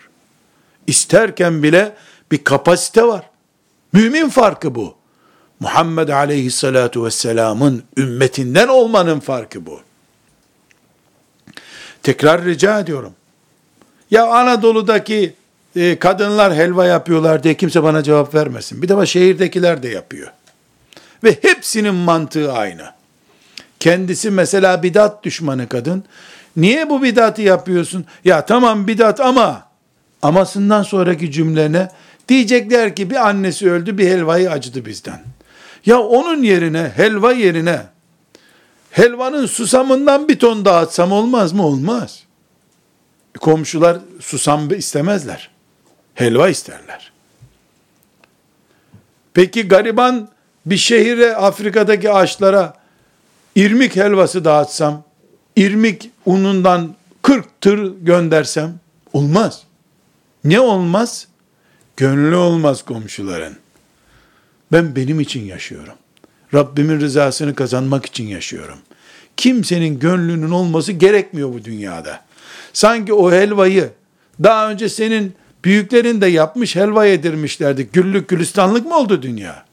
[0.88, 1.94] İsterken bile
[2.32, 3.30] bir kapasite var.
[3.92, 4.94] Mümin farkı bu.
[5.60, 9.80] Muhammed aleyhissalatu vesselamın ümmetinden olmanın farkı bu.
[12.02, 13.12] Tekrar rica ediyorum.
[14.10, 15.34] Ya Anadolu'daki
[15.76, 18.82] e, kadınlar helva yapıyorlar diye kimse bana cevap vermesin.
[18.82, 20.32] Bir de şehirdekiler de yapıyor.
[21.24, 22.90] Ve hepsinin mantığı aynı.
[23.80, 26.04] Kendisi mesela bidat düşmanı kadın.
[26.56, 28.06] Niye bu bidatı yapıyorsun?
[28.24, 29.67] Ya tamam bidat ama
[30.22, 31.88] amasından sonraki cümlene
[32.28, 35.20] diyecekler ki bir annesi öldü bir helvayı acıdı bizden.
[35.86, 37.82] Ya onun yerine helva yerine
[38.90, 41.66] helvanın susamından bir ton dağıtsam olmaz mı?
[41.66, 42.22] Olmaz.
[43.40, 45.50] Komşular susam istemezler.
[46.14, 47.12] Helva isterler.
[49.34, 50.28] Peki gariban
[50.66, 52.74] bir şehire Afrika'daki ağaçlara
[53.56, 55.04] irmik helvası dağıtsam,
[55.56, 58.74] irmik unundan 40 tır göndersem
[59.12, 59.67] olmaz.
[60.44, 61.28] Ne olmaz?
[61.96, 63.56] Gönlü olmaz komşuların.
[64.72, 65.94] Ben benim için yaşıyorum.
[66.54, 68.78] Rabbimin rızasını kazanmak için yaşıyorum.
[69.36, 72.24] Kimsenin gönlünün olması gerekmiyor bu dünyada.
[72.72, 73.90] Sanki o helvayı
[74.42, 75.34] daha önce senin
[75.64, 77.88] büyüklerin de yapmış helva yedirmişlerdi.
[77.92, 79.64] Güllük gülistanlık mı oldu dünya?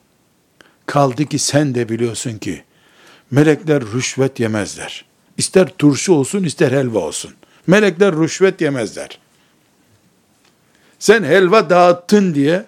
[0.86, 2.64] Kaldı ki sen de biliyorsun ki
[3.32, 5.06] melekler rüşvet yemezler.
[5.38, 7.32] İster turşu olsun ister helva olsun.
[7.68, 9.20] Melekler rüşvet yemezler.
[11.00, 12.66] Sen helva dağıttın diye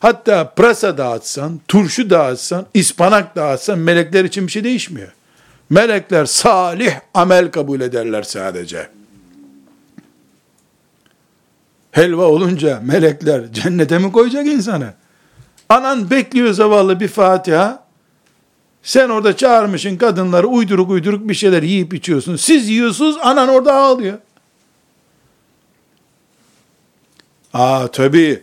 [0.00, 5.12] hatta prasa dağıtsan, turşu dağıtsan, ispanak dağıtsan melekler için bir şey değişmiyor.
[5.70, 8.88] Melekler salih amel kabul ederler sadece.
[11.92, 14.94] Helva olunca melekler cennete mi koyacak insanı?
[15.68, 17.84] Anan bekliyor zavallı bir Fatiha.
[18.82, 22.36] Sen orada çağırmışın kadınları uyduruk uyduruk bir şeyler yiyip içiyorsun.
[22.36, 24.18] Siz yiyorsunuz anan orada ağlıyor.
[27.54, 28.42] Aa tabi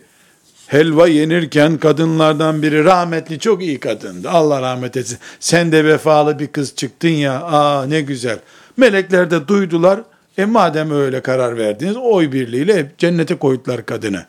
[0.66, 4.30] helva yenirken kadınlardan biri rahmetli çok iyi kadındı.
[4.30, 5.18] Allah rahmet etsin.
[5.40, 7.42] Sen de vefalı bir kız çıktın ya.
[7.42, 8.38] Aa ne güzel.
[8.76, 10.00] Melekler de duydular.
[10.38, 14.26] E madem öyle karar verdiniz oy birliğiyle cennete koydular kadını.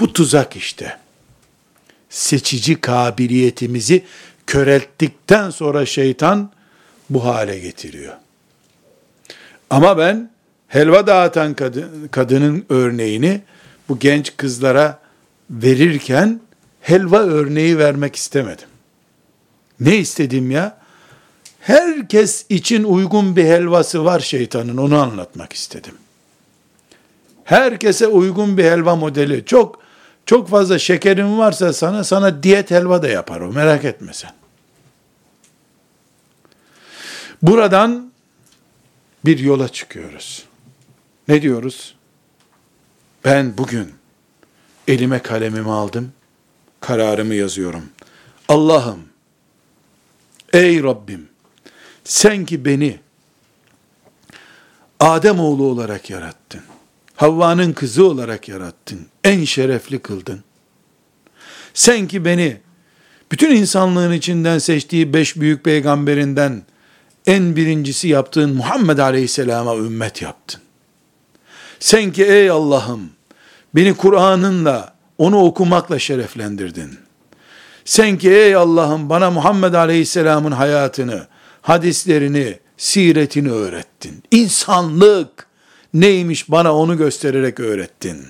[0.00, 0.96] Bu tuzak işte.
[2.10, 4.04] Seçici kabiliyetimizi
[4.46, 6.50] körelttikten sonra şeytan
[7.10, 8.14] bu hale getiriyor.
[9.70, 10.30] Ama ben
[10.68, 13.40] helva dağıtan kadın, kadının örneğini
[13.88, 14.98] bu genç kızlara
[15.50, 16.40] verirken
[16.80, 18.68] helva örneği vermek istemedim.
[19.80, 20.78] Ne istedim ya?
[21.60, 25.94] Herkes için uygun bir helvası var şeytanın onu anlatmak istedim.
[27.44, 29.44] Herkese uygun bir helva modeli.
[29.44, 29.82] Çok
[30.26, 34.32] çok fazla şekerin varsa sana sana diyet helva da yapar o merak etme sen.
[37.42, 38.12] Buradan
[39.24, 40.44] bir yola çıkıyoruz.
[41.28, 41.95] Ne diyoruz?
[43.26, 43.92] Ben bugün
[44.88, 46.12] elime kalemimi aldım,
[46.80, 47.84] kararımı yazıyorum.
[48.48, 49.00] Allah'ım,
[50.52, 51.28] ey Rabbim,
[52.04, 52.98] sen ki beni
[55.00, 56.60] Adem oğlu olarak yarattın.
[57.16, 59.06] Havva'nın kızı olarak yarattın.
[59.24, 60.44] En şerefli kıldın.
[61.74, 62.60] Sen ki beni
[63.32, 66.62] bütün insanlığın içinden seçtiği beş büyük peygamberinden
[67.26, 70.60] en birincisi yaptığın Muhammed Aleyhisselam'a ümmet yaptın.
[71.80, 73.15] Sen ki ey Allah'ım
[73.74, 76.98] beni Kur'an'ınla onu okumakla şereflendirdin.
[77.84, 81.26] Sen ki ey Allah'ım bana Muhammed Aleyhisselam'ın hayatını,
[81.62, 84.22] hadislerini, siretini öğrettin.
[84.30, 85.46] İnsanlık
[85.94, 88.26] neymiş bana onu göstererek öğrettin.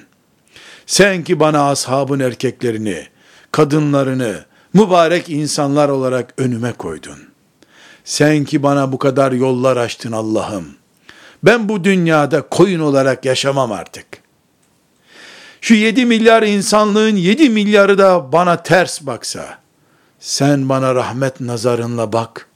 [0.86, 3.06] Sen ki bana ashabın erkeklerini,
[3.52, 7.18] kadınlarını, mübarek insanlar olarak önüme koydun.
[8.04, 10.66] Sen ki bana bu kadar yollar açtın Allah'ım.
[11.42, 14.06] Ben bu dünyada koyun olarak yaşamam artık.
[15.66, 19.58] Şu yedi milyar insanlığın yedi milyarı da bana ters baksa,
[20.20, 22.48] sen bana rahmet nazarınla bak,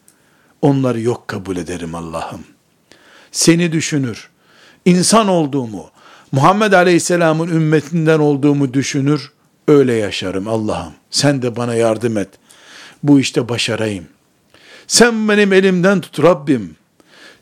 [0.62, 2.44] onları yok kabul ederim Allah'ım.
[3.32, 4.28] Seni düşünür,
[4.84, 5.90] insan olduğumu,
[6.32, 9.32] Muhammed Aleyhisselam'ın ümmetinden olduğumu düşünür,
[9.68, 10.92] öyle yaşarım Allah'ım.
[11.10, 12.28] Sen de bana yardım et.
[13.02, 14.06] Bu işte başarayım.
[14.86, 16.76] Sen benim elimden tut Rabbim.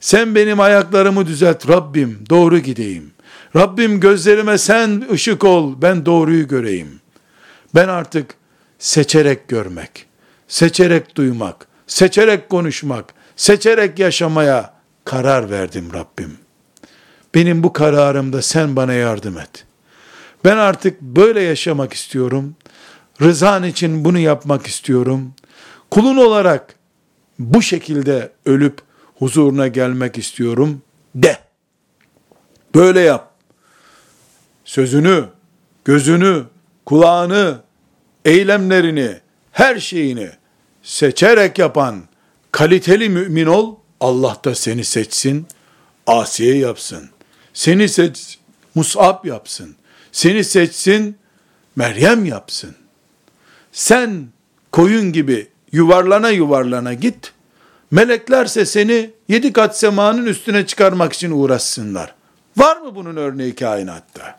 [0.01, 2.25] Sen benim ayaklarımı düzelt Rabbim.
[2.31, 3.11] Doğru gideyim.
[3.57, 5.75] Rabbim gözlerime sen ışık ol.
[5.83, 7.01] Ben doğruyu göreyim.
[7.75, 8.35] Ben artık
[8.79, 10.07] seçerek görmek,
[10.49, 14.75] seçerek duymak, seçerek konuşmak, seçerek yaşamaya
[15.05, 16.39] karar verdim Rabbim.
[17.35, 19.65] Benim bu kararımda sen bana yardım et.
[20.45, 22.57] Ben artık böyle yaşamak istiyorum.
[23.23, 25.35] Rızan için bunu yapmak istiyorum.
[25.91, 26.75] Kulun olarak
[27.39, 28.79] bu şekilde ölüp
[29.19, 30.83] huzuruna gelmek istiyorum
[31.15, 31.39] de.
[32.75, 33.28] Böyle yap.
[34.69, 35.25] Sözünü,
[35.85, 36.45] gözünü,
[36.87, 37.61] kulağını,
[38.25, 39.17] eylemlerini,
[39.53, 40.31] her şeyini
[40.83, 42.03] seçerek yapan
[42.53, 43.77] kaliteli mümin ol.
[44.01, 45.47] Allah da seni seçsin,
[46.07, 47.11] Asiye yapsın.
[47.53, 48.39] Seni seç,
[48.75, 49.77] Mus'ab yapsın.
[50.13, 51.17] Seni seçsin,
[51.77, 52.75] Meryem yapsın.
[53.73, 54.29] Sen
[54.73, 57.33] koyun gibi yuvarlana yuvarlana git.
[57.91, 62.15] Meleklerse seni yedi kat semanın üstüne çıkarmak için uğraşsınlar.
[62.57, 64.38] Var mı bunun örneği kainatta?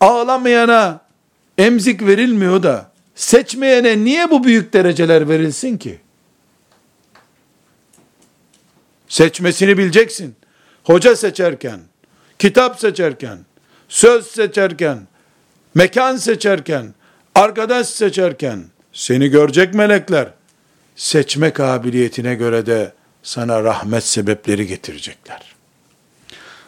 [0.00, 1.00] Ağlamayana
[1.58, 6.00] emzik verilmiyor da seçmeyene niye bu büyük dereceler verilsin ki?
[9.08, 10.36] Seçmesini bileceksin.
[10.84, 11.80] Hoca seçerken,
[12.38, 13.38] kitap seçerken,
[13.88, 14.98] söz seçerken,
[15.74, 16.94] mekan seçerken,
[17.34, 20.28] arkadaş seçerken seni görecek melekler.
[20.96, 22.92] Seçme kabiliyetine göre de
[23.22, 25.55] sana rahmet sebepleri getirecekler.